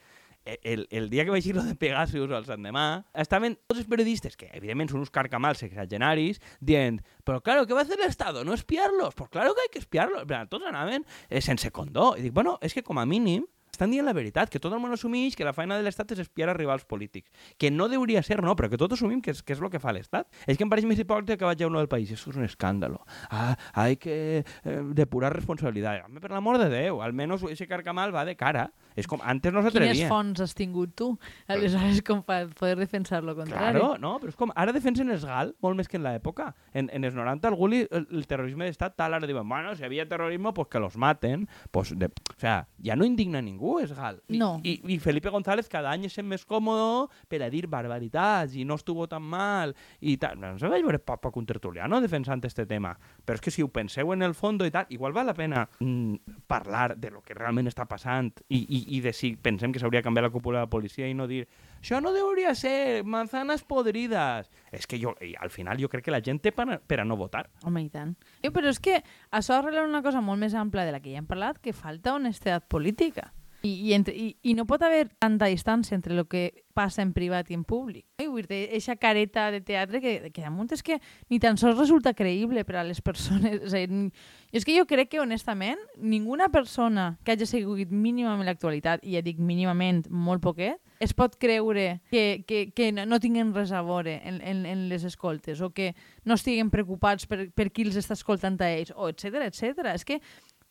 el, 0.44 0.87
el 0.90 1.11
dia 1.11 1.24
que 1.24 1.31
vaig 1.35 1.46
ir 1.46 1.55
lo 1.57 1.64
de 1.64 1.76
Pegasus 1.76 2.31
al 2.31 2.46
l'endemà, 2.48 2.87
estaven 3.14 3.57
tots 3.68 3.83
els 3.83 3.90
periodistes, 3.90 4.37
que 4.40 4.50
evidentment 4.57 4.90
són 4.92 5.05
uns 5.05 5.12
carcamals 5.14 5.62
exagenaris, 5.66 6.40
dient, 6.61 7.00
però 7.24 7.40
claro, 7.44 7.66
¿qué 7.66 7.74
va 7.74 7.83
el 7.83 8.09
Estado? 8.09 8.44
¿No 8.44 8.55
espiarlos? 8.55 9.14
Pues 9.14 9.31
claro 9.31 9.55
que 9.55 9.62
hay 9.62 9.68
que 9.72 9.79
espiarlos. 9.79 10.26
Tots 10.48 10.66
anaven 10.66 11.07
eh, 11.29 11.40
sense 11.40 11.70
condó. 11.70 12.16
I 12.16 12.22
dic, 12.22 12.33
bueno, 12.33 12.59
és 12.62 12.74
que 12.74 12.83
com 12.83 12.98
a 12.98 13.07
mínim 13.07 13.46
estan 13.81 13.94
dient 13.94 14.05
la 14.05 14.12
veritat, 14.12 14.50
que 14.53 14.61
tot 14.61 14.74
el 14.76 14.81
món 14.83 14.92
assumeix 14.92 15.37
que 15.38 15.44
la 15.46 15.55
feina 15.57 15.79
de 15.79 15.85
l'Estat 15.87 16.11
és 16.12 16.18
espiar 16.26 16.50
a 16.50 16.55
rivals 16.57 16.85
polítics. 16.85 17.31
Que 17.57 17.70
no 17.70 17.87
hauria 17.88 18.20
ser, 18.22 18.42
no, 18.44 18.53
però 18.59 18.68
que 18.68 18.76
tot 18.76 18.92
assumim 18.92 19.22
que 19.24 19.33
és, 19.33 19.40
que 19.40 19.55
és 19.55 19.62
el 19.62 19.70
que 19.72 19.81
fa 19.81 19.94
l'Estat. 19.96 20.29
És 20.44 20.59
que 20.59 20.66
em 20.66 20.72
pareix 20.72 20.85
més 20.85 21.00
hipòcrita 21.00 21.38
que 21.40 21.48
vaig 21.48 21.62
a 21.62 21.70
uno 21.70 21.81
del 21.81 21.88
país. 21.88 22.11
Eso 22.11 22.29
es 22.29 22.37
un 22.37 22.44
escándalo. 22.44 23.07
Ah, 23.31 23.57
hay 23.72 23.96
que 23.96 24.44
eh, 24.64 24.83
depurar 24.92 25.33
responsabilidad. 25.33 26.05
Home, 26.05 26.20
per 26.20 26.33
l'amor 26.35 26.59
de 26.61 26.68
Déu, 26.68 27.00
almenys 27.00 27.46
ese 27.48 27.68
carcamal 27.70 28.12
va 28.14 28.26
de 28.29 28.37
cara. 28.37 28.68
És 28.96 29.07
com, 29.07 29.20
antes 29.22 29.53
no 29.53 29.61
Quines 29.61 29.72
s'atrevia. 29.72 30.09
fonts 30.09 30.40
has 30.40 30.55
tingut 30.55 30.94
tu? 30.98 31.12
Aleshores, 31.48 32.03
com 32.07 32.22
per 32.26 32.48
poder 32.59 32.76
defensar 32.79 33.22
lo 33.24 33.35
contrari. 33.37 33.79
Claro, 33.79 33.96
no, 33.98 34.16
però 34.20 34.29
és 34.33 34.37
com, 34.37 34.50
ara 34.55 34.72
defensen 34.72 35.11
els 35.11 35.24
GAL 35.24 35.55
molt 35.62 35.76
més 35.76 35.88
que 35.88 35.96
en 35.98 36.05
l'època. 36.05 36.55
En, 36.74 36.90
en 36.92 37.05
els 37.05 37.14
90 37.14 37.48
algú 37.48 37.68
li, 37.70 37.83
el, 37.90 38.07
el 38.11 38.26
terrorisme 38.26 38.66
d'estat 38.66 38.96
tal, 38.96 39.14
ara 39.14 39.26
diuen, 39.29 39.48
bueno, 39.48 39.74
si 39.76 39.85
havia 39.85 40.07
terrorisme, 40.09 40.53
pues 40.53 40.68
que 40.68 40.81
los 40.81 40.96
maten. 40.96 41.48
Pues 41.70 41.92
de, 41.98 42.07
o 42.07 42.38
sea, 42.40 42.66
ja 42.83 42.96
no 42.96 43.05
indigna 43.05 43.40
ningú, 43.42 43.79
és 43.81 43.92
GAL. 43.94 44.22
I, 44.29 44.38
No. 44.38 44.61
I, 44.64 44.81
I 44.94 44.98
Felipe 44.98 45.29
González 45.31 45.68
cada 45.68 45.90
any 45.92 46.07
es 46.09 46.14
sent 46.16 46.26
més 46.29 46.44
còmodo 46.48 47.11
per 47.29 47.42
a 47.44 47.50
dir 47.50 47.66
barbaritats 47.68 48.55
i 48.57 48.64
no 48.64 48.74
estuvo 48.81 49.07
tan 49.09 49.22
mal 49.22 49.74
i 50.00 50.16
tal. 50.16 50.38
No 50.40 50.55
se 50.59 50.68
vaig 50.68 50.83
veure 50.85 50.98
poc, 50.98 51.20
poc 51.20 51.37
un 51.37 51.46
tertuliano 51.46 52.00
defensant 52.00 52.44
este 52.44 52.66
tema. 52.66 52.94
Però 53.24 53.37
és 53.37 53.40
que 53.44 53.50
si 53.53 53.62
ho 53.62 53.68
penseu 53.68 54.12
en 54.14 54.22
el 54.22 54.35
fons 54.35 54.64
i 54.66 54.70
tal, 54.72 54.87
igual 54.90 55.12
val 55.12 55.26
la 55.31 55.35
pena 55.35 55.66
mm, 55.79 56.14
parlar 56.46 56.96
de 56.98 57.11
lo 57.11 57.22
que 57.22 57.35
realment 57.35 57.68
està 57.70 57.87
passant 57.88 58.33
i, 58.48 58.59
i, 58.64 58.79
i 58.88 59.00
de 59.04 59.12
si 59.16 59.34
pensem 59.36 59.72
que 59.72 59.80
s'hauria 59.82 60.00
de 60.00 60.06
canviar 60.06 60.24
la 60.26 60.32
cúpula 60.34 60.60
de 60.60 60.66
la 60.66 60.70
policia 60.70 61.08
i 61.08 61.14
no 61.14 61.26
dir 61.30 61.46
això 61.80 62.00
no 62.02 62.12
hauria 62.12 62.54
ser, 62.54 63.04
manzanas 63.04 63.64
podrides. 63.64 64.50
És 64.70 64.86
que 64.86 65.00
jo, 65.00 65.14
al 65.40 65.50
final 65.50 65.80
jo 65.80 65.88
crec 65.88 66.04
que 66.04 66.14
la 66.14 66.20
gent 66.20 66.42
té 66.44 66.52
per 66.52 66.80
per 66.86 67.00
a 67.00 67.04
no 67.04 67.16
votar. 67.16 67.46
Home, 67.64 67.82
i 67.86 67.90
tant. 67.90 68.14
Eh, 68.42 68.50
però 68.52 68.68
és 68.68 68.80
que 68.80 69.00
això 69.30 69.56
arregla 69.56 69.86
una 69.88 70.02
cosa 70.04 70.20
molt 70.20 70.40
més 70.40 70.54
ampla 70.54 70.84
de 70.84 70.92
la 70.92 71.00
que 71.00 71.12
ja 71.12 71.22
hem 71.22 71.28
parlat, 71.28 71.58
que 71.58 71.72
falta 71.72 72.14
honestedat 72.14 72.68
política. 72.68 73.32
I, 73.62 73.68
i, 73.90 73.92
entre, 73.92 74.14
i, 74.16 74.37
I 74.42 74.55
no 74.57 74.64
pot 74.64 74.81
haver 74.83 75.11
tanta 75.20 75.46
distància 75.51 75.94
entre 75.94 76.14
el 76.16 76.25
que 76.27 76.64
passa 76.73 77.03
en 77.03 77.11
privat 77.12 77.51
i 77.51 77.55
en 77.59 77.64
públic. 77.68 78.07
Eh? 78.16 78.25
Vull 78.31 78.46
dir, 78.49 78.62
eixa 78.73 78.94
careta 78.96 79.51
de 79.53 79.61
teatre 79.61 80.01
que, 80.01 80.31
que 80.33 80.44
damunt 80.44 80.70
és 80.73 80.81
que 80.87 80.96
ni 81.29 81.37
tan 81.42 81.59
sols 81.61 81.77
resulta 81.77 82.14
creïble 82.16 82.64
per 82.64 82.79
a 82.81 82.85
les 82.88 83.03
persones. 83.05 83.61
A 83.68 83.77
dir, 83.77 83.90
ni- 83.90 84.12
és 84.51 84.64
que 84.64 84.75
jo 84.79 84.87
crec 84.88 85.11
que, 85.12 85.20
honestament, 85.20 85.79
ninguna 85.99 86.49
persona 86.49 87.18
que 87.23 87.33
hagi 87.37 87.46
seguit 87.46 87.92
mínimament 87.92 88.49
l'actualitat, 88.49 89.05
i 89.05 89.18
ja 89.18 89.23
dic 89.23 89.38
mínimament 89.38 90.07
molt 90.09 90.40
poquet, 90.42 90.81
es 91.01 91.12
pot 91.16 91.37
creure 91.40 92.01
que, 92.11 92.42
que, 92.49 92.73
que 92.77 92.90
no, 92.92 93.20
tinguen 93.20 93.55
res 93.57 93.70
a 93.73 93.81
veure 93.85 94.18
en, 94.25 94.40
en, 94.44 94.64
en 94.68 94.88
les 94.90 95.05
escoltes 95.09 95.61
o 95.64 95.70
que 95.73 95.94
no 96.25 96.35
estiguen 96.37 96.68
preocupats 96.73 97.25
per, 97.29 97.46
per 97.57 97.70
qui 97.73 97.87
els 97.88 97.96
està 97.96 98.16
escoltant 98.16 98.59
a 98.61 98.68
ells, 98.73 98.92
o 98.96 99.09
etc 99.09 99.46
etc. 99.46 99.85
És 99.94 100.05
que 100.05 100.18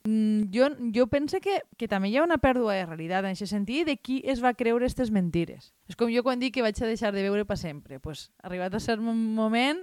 jo, 0.06 0.68
jo 0.96 1.08
penso 1.08 1.40
que, 1.44 1.60
que 1.78 1.88
també 1.92 2.10
hi 2.10 2.18
ha 2.18 2.24
una 2.24 2.38
pèrdua 2.42 2.74
de 2.78 2.86
realitat 2.86 3.26
en 3.26 3.34
aquest 3.36 3.52
sentit 3.52 3.86
de 3.88 3.98
qui 3.98 4.22
es 4.26 4.42
va 4.44 4.54
creure 4.54 4.86
aquestes 4.86 5.12
mentires. 5.12 5.74
És 5.90 5.96
com 6.00 6.12
jo 6.14 6.24
quan 6.24 6.40
dic 6.40 6.54
que 6.56 6.64
vaig 6.66 6.80
a 6.82 6.88
deixar 6.90 7.12
de 7.14 7.24
veure 7.26 7.46
per 7.46 7.58
sempre. 7.60 8.00
Pues, 8.00 8.30
arribat 8.44 8.74
a 8.76 8.80
cert 8.80 9.02
mo- 9.04 9.14
moment, 9.14 9.82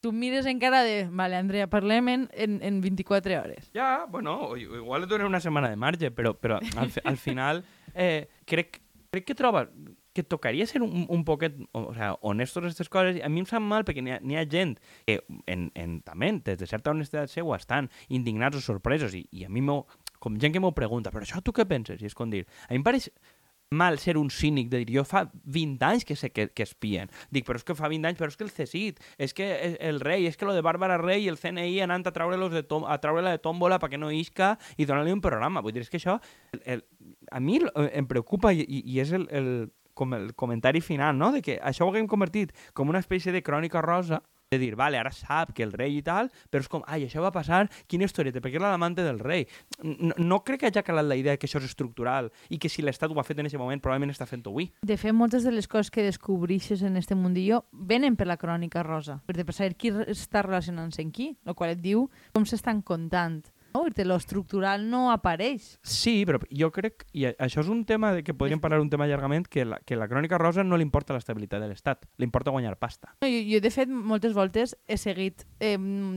tu 0.00 0.12
mires 0.12 0.46
encara 0.46 0.82
de, 0.86 1.08
vale, 1.10 1.36
Andrea, 1.36 1.66
parlem 1.66 2.08
en, 2.12 2.28
en, 2.32 2.58
en 2.62 2.80
24 2.80 3.40
hores. 3.40 3.70
Ja, 3.74 4.06
bueno, 4.08 4.56
igual 4.56 5.02
et 5.04 5.10
donen 5.10 5.26
una 5.26 5.40
setmana 5.40 5.68
de 5.70 5.76
marge, 5.76 6.10
però, 6.14 6.34
però 6.38 6.60
al, 6.76 6.92
al 7.04 7.16
final 7.18 7.64
eh, 7.94 8.28
crec, 8.44 8.80
crec 9.10 9.24
que 9.26 9.34
troba 9.34 9.66
que 10.16 10.24
tocaria 10.24 10.66
ser 10.66 10.82
un, 10.82 11.04
un 11.12 11.24
poquet 11.28 11.58
o, 11.72 11.90
o 11.90 11.94
sea, 11.94 12.14
honestos 12.22 12.62
en 12.62 12.70
aquestes 12.70 12.88
coses. 12.88 13.20
A 13.22 13.28
mi 13.28 13.44
em 13.44 13.48
sap 13.48 13.62
mal 13.62 13.84
perquè 13.84 14.02
n'hi 14.02 14.16
ha, 14.16 14.40
ha 14.40 14.48
gent 14.50 14.76
que 15.04 15.20
en, 15.44 15.68
en, 15.76 16.00
també 16.06 16.32
des 16.46 16.60
de 16.62 16.68
certa 16.70 16.94
honestedat 16.94 17.32
seua 17.32 17.60
estan 17.60 17.90
indignats 18.08 18.56
o 18.56 18.64
sorpresos 18.64 19.14
i, 19.14 19.26
i 19.30 19.44
a 19.44 19.52
mi 19.52 19.64
com 20.22 20.38
gent 20.40 20.54
que 20.54 20.62
m'ho 20.62 20.72
pregunta, 20.72 21.12
però 21.12 21.26
això 21.26 21.42
tu 21.44 21.52
què 21.52 21.66
penses? 21.68 22.00
I 22.00 22.08
és 22.08 22.16
com 22.16 22.30
dir, 22.32 22.46
a 22.66 22.72
mi 22.72 22.80
em 22.80 22.86
pareix 22.86 23.10
mal 23.70 23.98
ser 23.98 24.16
un 24.16 24.30
cínic 24.30 24.68
de 24.70 24.84
dir, 24.84 24.94
jo 24.94 25.04
fa 25.04 25.24
20 25.44 25.84
anys 25.84 26.04
que 26.06 26.16
sé 26.16 26.30
que, 26.30 26.48
que 26.54 26.62
espien. 26.62 27.10
Dic, 27.34 27.46
però 27.46 27.58
és 27.58 27.66
que 27.66 27.74
fa 27.74 27.90
20 27.90 28.06
anys, 28.06 28.18
però 28.20 28.30
és 28.30 28.38
que 28.38 28.46
el 28.46 28.52
CSIT, 28.54 29.00
és 29.18 29.34
que 29.34 29.48
el 29.82 29.98
rei, 30.00 30.28
és 30.30 30.38
que 30.38 30.46
lo 30.46 30.54
de 30.54 30.62
Bàrbara 30.62 30.98
Rey 31.02 31.26
i 31.26 31.30
el 31.32 31.38
CNI 31.40 31.80
anant 31.84 32.06
a 32.06 32.14
treure-los 32.14 32.54
de 32.54 32.62
tom, 32.62 32.86
a 32.86 32.98
treure-la 33.02 33.34
de 33.34 33.42
tòmbola 33.42 33.80
perquè 33.82 33.98
no 33.98 34.12
isca 34.14 34.54
i 34.78 34.86
donar-li 34.86 35.14
un 35.14 35.24
programa. 35.24 35.64
Vull 35.64 35.74
dir, 35.74 35.82
és 35.82 35.90
que 35.90 35.98
això 35.98 36.20
el, 36.54 36.62
el, 36.76 36.84
a 37.30 37.42
mi 37.42 37.58
em 37.74 38.06
preocupa 38.06 38.54
i, 38.54 38.62
i 38.62 39.00
és 39.02 39.12
el, 39.16 39.26
el, 39.34 39.50
com 39.96 40.14
el 40.14 40.34
comentari 40.36 40.84
final, 40.84 41.16
no? 41.18 41.32
De 41.32 41.42
que 41.42 41.56
això 41.64 41.88
ho 41.88 41.90
haguem 41.90 42.06
convertit 42.10 42.52
com 42.76 42.92
una 42.92 43.00
espècie 43.02 43.32
de 43.32 43.42
crònica 43.42 43.82
rosa 43.82 44.20
de 44.50 44.58
dir, 44.58 44.76
vale, 44.76 44.98
ara 44.98 45.10
sap 45.10 45.50
que 45.56 45.64
el 45.66 45.72
rei 45.74 45.96
i 45.98 46.02
tal, 46.06 46.28
però 46.50 46.62
és 46.62 46.68
com, 46.70 46.84
ai, 46.86 47.02
això 47.06 47.22
va 47.24 47.32
passar, 47.34 47.64
quina 47.90 48.06
historieta, 48.06 48.38
perquè 48.42 48.60
era 48.60 48.70
l'amante 48.70 49.02
del 49.02 49.18
rei. 49.18 49.46
No, 49.82 50.14
no 50.18 50.38
crec 50.46 50.62
que 50.62 50.68
hagi 50.70 50.84
calat 50.86 51.08
la 51.08 51.16
idea 51.18 51.34
que 51.36 51.48
això 51.48 51.58
és 51.58 51.66
estructural 51.66 52.30
i 52.48 52.60
que 52.62 52.70
si 52.70 52.84
l'Estat 52.84 53.10
ho 53.10 53.18
ha 53.18 53.26
fet 53.26 53.40
en 53.42 53.50
aquest 53.50 53.58
moment, 53.58 53.82
probablement 53.82 54.14
està 54.14 54.28
fent-ho 54.30 54.52
avui. 54.54 54.68
De 54.86 54.98
fet, 55.00 55.16
moltes 55.16 55.42
de 55.42 55.50
les 55.50 55.66
coses 55.66 55.90
que 55.90 56.06
descobreixes 56.06 56.84
en 56.86 56.96
este 56.96 57.18
mundillo 57.18 57.64
venen 57.72 58.14
per 58.14 58.28
la 58.30 58.38
crònica 58.38 58.86
rosa, 58.86 59.18
per 59.26 59.34
saber 59.50 59.74
qui 59.74 59.90
està 60.06 60.46
relacionant-se 60.46 61.02
amb 61.02 61.14
qui, 61.16 61.32
el 61.44 61.58
qual 61.58 61.74
et 61.74 61.82
diu 61.82 62.06
com 62.36 62.46
s'estan 62.46 62.84
contant 62.86 63.42
no? 63.76 64.04
Lo 64.06 64.16
estructural 64.16 64.88
no 64.90 65.10
apareix. 65.12 65.76
Sí, 65.82 66.24
però 66.28 66.40
jo 66.50 66.70
crec, 66.74 67.06
i 67.12 67.26
això 67.28 67.62
és 67.64 67.70
un 67.72 67.84
tema 67.88 68.12
de 68.14 68.22
que 68.24 68.34
podríem 68.34 68.62
parlar 68.62 68.80
un 68.80 68.90
tema 68.90 69.08
llargament, 69.08 69.48
que 69.48 69.64
la, 69.64 69.80
que 69.84 69.98
la 69.98 70.08
crònica 70.08 70.38
rosa 70.38 70.64
no 70.64 70.78
li 70.78 70.86
importa 70.86 71.16
l'estabilitat 71.16 71.62
de 71.62 71.70
l'Estat, 71.70 72.06
li 72.16 72.28
importa 72.28 72.54
guanyar 72.54 72.76
pasta. 72.80 73.12
No, 73.20 73.28
jo, 73.28 73.42
jo, 73.50 73.60
de 73.60 73.72
fet, 73.74 73.90
moltes 73.90 74.34
voltes 74.36 74.76
he 74.86 74.98
seguit 75.00 75.46
eh, 75.60 75.76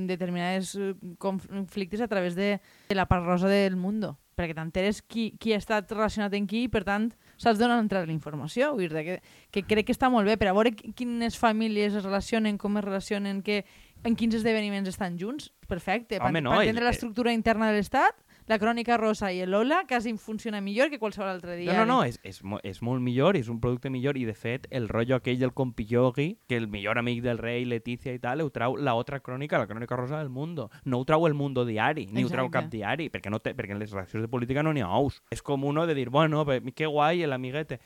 determinats 0.09 0.75
conflictes 1.19 2.01
a 2.01 2.07
través 2.07 2.35
de, 2.39 2.57
de 2.89 2.97
la 2.97 3.07
part 3.09 3.25
rosa 3.25 3.51
del 3.51 3.75
mundo 3.75 4.17
perquè 4.39 4.55
t'enteres 4.55 5.01
qui, 5.03 5.33
qui 5.35 5.51
ha 5.53 5.59
estat 5.59 5.91
relacionat 5.91 6.35
amb 6.37 6.47
qui 6.49 6.63
i, 6.65 6.71
per 6.71 6.85
tant, 6.87 7.09
saps 7.39 7.59
d'on 7.59 7.73
ha 7.73 7.79
entrat 7.81 8.07
la 8.07 8.15
informació. 8.15 8.71
Vull 8.77 8.87
dir, 8.87 9.03
que, 9.03 9.17
que 9.51 9.65
crec 9.67 9.89
que 9.89 9.95
està 9.95 10.09
molt 10.11 10.29
bé 10.29 10.37
per 10.39 10.49
a 10.51 10.55
veure 10.55 10.71
quines 10.71 11.35
famílies 11.39 11.97
es 11.99 12.05
relacionen, 12.05 12.59
com 12.61 12.79
es 12.79 12.85
relacionen, 12.85 13.43
que, 13.43 13.65
en 14.03 14.15
quins 14.15 14.35
esdeveniments 14.39 14.89
estan 14.89 15.19
junts, 15.19 15.51
perfecte. 15.67 16.19
Home, 16.21 16.41
no, 16.41 16.55
per 16.55 16.65
entendre 16.65 16.87
l'estructura 16.87 17.33
interna 17.35 17.69
de 17.69 17.79
l'Estat, 17.79 18.25
la 18.49 18.57
Crònica 18.57 18.97
Rosa 18.97 19.27
i 19.29 19.43
l'Ola 19.45 19.83
quasi 19.87 20.15
funciona 20.17 20.57
millor 20.59 20.89
que 20.89 20.97
qualsevol 20.97 21.29
altre 21.29 21.55
dia. 21.55 21.69
No, 21.69 21.83
no, 21.85 21.99
no, 21.99 22.03
és, 22.07 22.17
és, 22.25 22.39
és 22.65 22.79
molt 22.81 23.03
millor, 23.05 23.37
és 23.37 23.45
un 23.47 23.59
producte 23.61 23.91
millor 23.93 24.17
i 24.17 24.23
de 24.25 24.33
fet 24.33 24.65
el 24.73 24.87
rotllo 24.89 25.19
aquell 25.19 25.37
del 25.37 25.53
compillogui, 25.53 26.31
que 26.49 26.57
el 26.57 26.65
millor 26.67 26.97
amic 26.97 27.21
del 27.21 27.37
rei, 27.37 27.67
Letícia 27.69 28.15
i 28.15 28.17
tal, 28.17 28.41
ho 28.41 28.49
trau 28.49 28.73
la 28.73 28.95
otra 28.97 29.19
crònica, 29.21 29.61
la 29.61 29.69
Crònica 29.69 29.99
Rosa 29.99 30.17
del 30.17 30.33
Mundo. 30.33 30.71
No 30.83 30.97
ho 30.97 31.05
trau 31.05 31.27
el 31.27 31.37
Mundo 31.37 31.63
Diari, 31.63 32.07
ni 32.07 32.23
Exacte. 32.23 32.25
ho 32.25 32.33
trau 32.33 32.49
cap 32.49 32.71
diari, 32.73 33.11
perquè, 33.13 33.29
no 33.29 33.37
té, 33.37 33.53
perquè 33.53 33.77
en 33.77 33.83
les 33.83 33.93
redaccions 33.93 34.25
de 34.25 34.31
política 34.33 34.65
no 34.65 34.73
n'hi 34.73 34.81
ha 34.81 34.89
ous. 34.97 35.21
És 35.29 35.45
com 35.45 35.69
uno 35.69 35.85
de 35.85 35.93
dir, 35.93 36.09
bueno, 36.09 36.41
que 36.73 36.89
guai 36.89 37.21
l'amiguete 37.29 37.77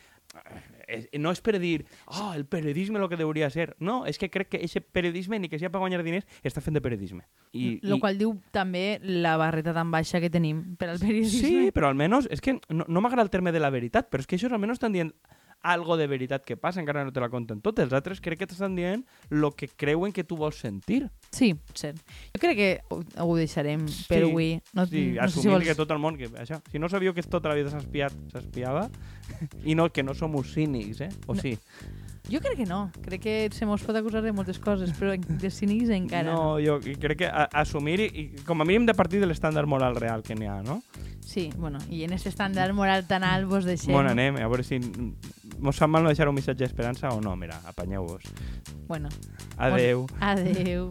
no 1.20 1.32
és 1.32 1.42
per 1.44 1.58
dir, 1.62 1.86
oh, 2.08 2.32
el 2.34 2.46
periodisme 2.46 3.00
el 3.00 3.08
que 3.10 3.20
hauria 3.22 3.50
ser. 3.54 3.76
No, 3.80 4.04
és 4.10 4.18
que 4.20 4.30
crec 4.34 4.50
que 4.54 4.62
aquest 4.62 4.90
periodisme, 4.92 5.40
ni 5.40 5.50
que 5.50 5.60
sigui 5.60 5.72
per 5.74 5.82
guanyar 5.84 6.04
diners, 6.06 6.28
està 6.44 6.62
fent 6.62 6.78
de 6.78 6.82
periodisme. 6.84 7.24
I, 7.54 7.80
Lo 7.86 7.98
i... 7.98 8.02
qual 8.04 8.18
diu 8.20 8.36
també 8.56 9.00
la 9.04 9.36
barreta 9.38 9.74
tan 9.76 9.92
baixa 9.94 10.22
que 10.24 10.32
tenim 10.34 10.76
per 10.80 10.92
al 10.94 11.02
periodisme. 11.02 11.48
Sí, 11.48 11.72
però 11.76 11.92
almenys, 11.92 12.28
és 12.34 12.42
que 12.44 12.58
no, 12.70 12.88
no 12.88 13.06
m'agrada 13.06 13.28
el 13.28 13.34
terme 13.34 13.54
de 13.56 13.62
la 13.64 13.72
veritat, 13.74 14.10
però 14.12 14.26
és 14.26 14.30
que 14.30 14.40
això 14.40 14.52
almenys 14.52 14.80
estan 14.80 14.96
dient 14.96 15.14
algo 15.64 15.96
de 15.98 16.06
veritat 16.12 16.44
que 16.46 16.58
passa, 16.60 16.82
encara 16.84 17.06
no 17.08 17.14
te 17.16 17.24
la 17.24 17.30
conten 17.32 17.62
tot. 17.64 17.80
Els 17.80 17.96
altres 17.96 18.22
crec 18.22 18.44
que 18.44 18.48
t'estan 18.52 18.76
dient 18.76 19.06
el 19.32 19.48
que 19.58 19.70
creuen 19.72 20.14
que 20.14 20.26
tu 20.28 20.38
vols 20.38 20.60
sentir. 20.60 21.08
Sí, 21.32 21.54
cert. 21.74 22.02
Jo 22.36 22.44
crec 22.44 22.60
que 22.60 22.70
ho, 22.92 23.00
ho 23.24 23.38
deixarem 23.40 23.88
sí, 23.88 24.06
per 24.12 24.24
avui. 24.28 24.58
No, 24.76 24.86
sí, 24.86 25.14
no 25.16 25.24
assumir 25.24 25.48
si 25.48 25.54
vols... 25.56 25.68
que 25.72 25.78
tot 25.80 25.96
el 25.96 26.04
món... 26.04 26.20
Que, 26.20 26.30
això, 26.44 26.60
si 26.70 26.84
no 26.84 26.92
sabíeu 26.92 27.16
que 27.16 27.24
tota 27.24 27.50
la 27.50 27.58
vida 27.58 27.72
s'espiava, 27.74 28.90
i 29.70 29.80
no, 29.80 29.88
que 29.90 30.04
no 30.04 30.14
som 30.14 30.36
cínics, 30.44 31.02
eh? 31.08 31.12
O 31.28 31.34
no. 31.34 31.42
sí? 31.42 31.58
Jo 32.34 32.40
crec 32.42 32.58
que 32.58 32.66
no. 32.66 32.88
Crec 33.06 33.22
que 33.22 33.50
se 33.54 33.68
mos 33.70 33.84
pot 33.86 33.94
acusar 34.00 34.24
de 34.26 34.32
moltes 34.34 34.58
coses, 34.58 34.90
però 34.98 35.14
de 35.14 35.52
cínics 35.54 35.92
encara 35.94 36.32
no. 36.32 36.58
No, 36.58 36.60
jo 36.64 36.80
crec 36.82 37.20
que 37.20 37.28
a, 37.30 37.46
assumir, 37.62 38.00
i, 38.02 38.10
i 38.10 38.46
com 38.48 38.64
a 38.64 38.66
mínim 38.66 38.88
de 38.90 38.96
partir 38.98 39.22
de 39.22 39.30
l'estàndard 39.30 39.70
moral 39.70 40.00
real 40.02 40.26
que 40.26 40.34
n'hi 40.34 40.50
ha, 40.50 40.64
no? 40.66 40.80
Sí, 41.22 41.52
bueno, 41.56 41.78
i 41.94 42.02
en 42.08 42.18
aquest 42.18 42.34
estàndard 42.34 42.74
moral 42.74 43.06
tan 43.06 43.24
alt 43.24 43.46
vos 43.50 43.70
deixem... 43.70 43.94
Bueno, 43.94 44.12
anem, 44.18 44.42
a 44.42 44.50
veure 44.50 44.66
si 44.66 44.82
mos 45.62 45.78
fa 45.78 45.88
mal 45.88 46.02
no 46.02 46.10
deixar 46.10 46.28
un 46.32 46.36
missatge 46.36 46.66
d'esperança 46.66 47.14
o 47.14 47.22
no, 47.22 47.38
mira, 47.38 47.62
apanyeu-vos. 47.70 48.26
Bueno. 48.90 49.14
Adeu. 49.58 50.08
Adeu. 50.20 50.90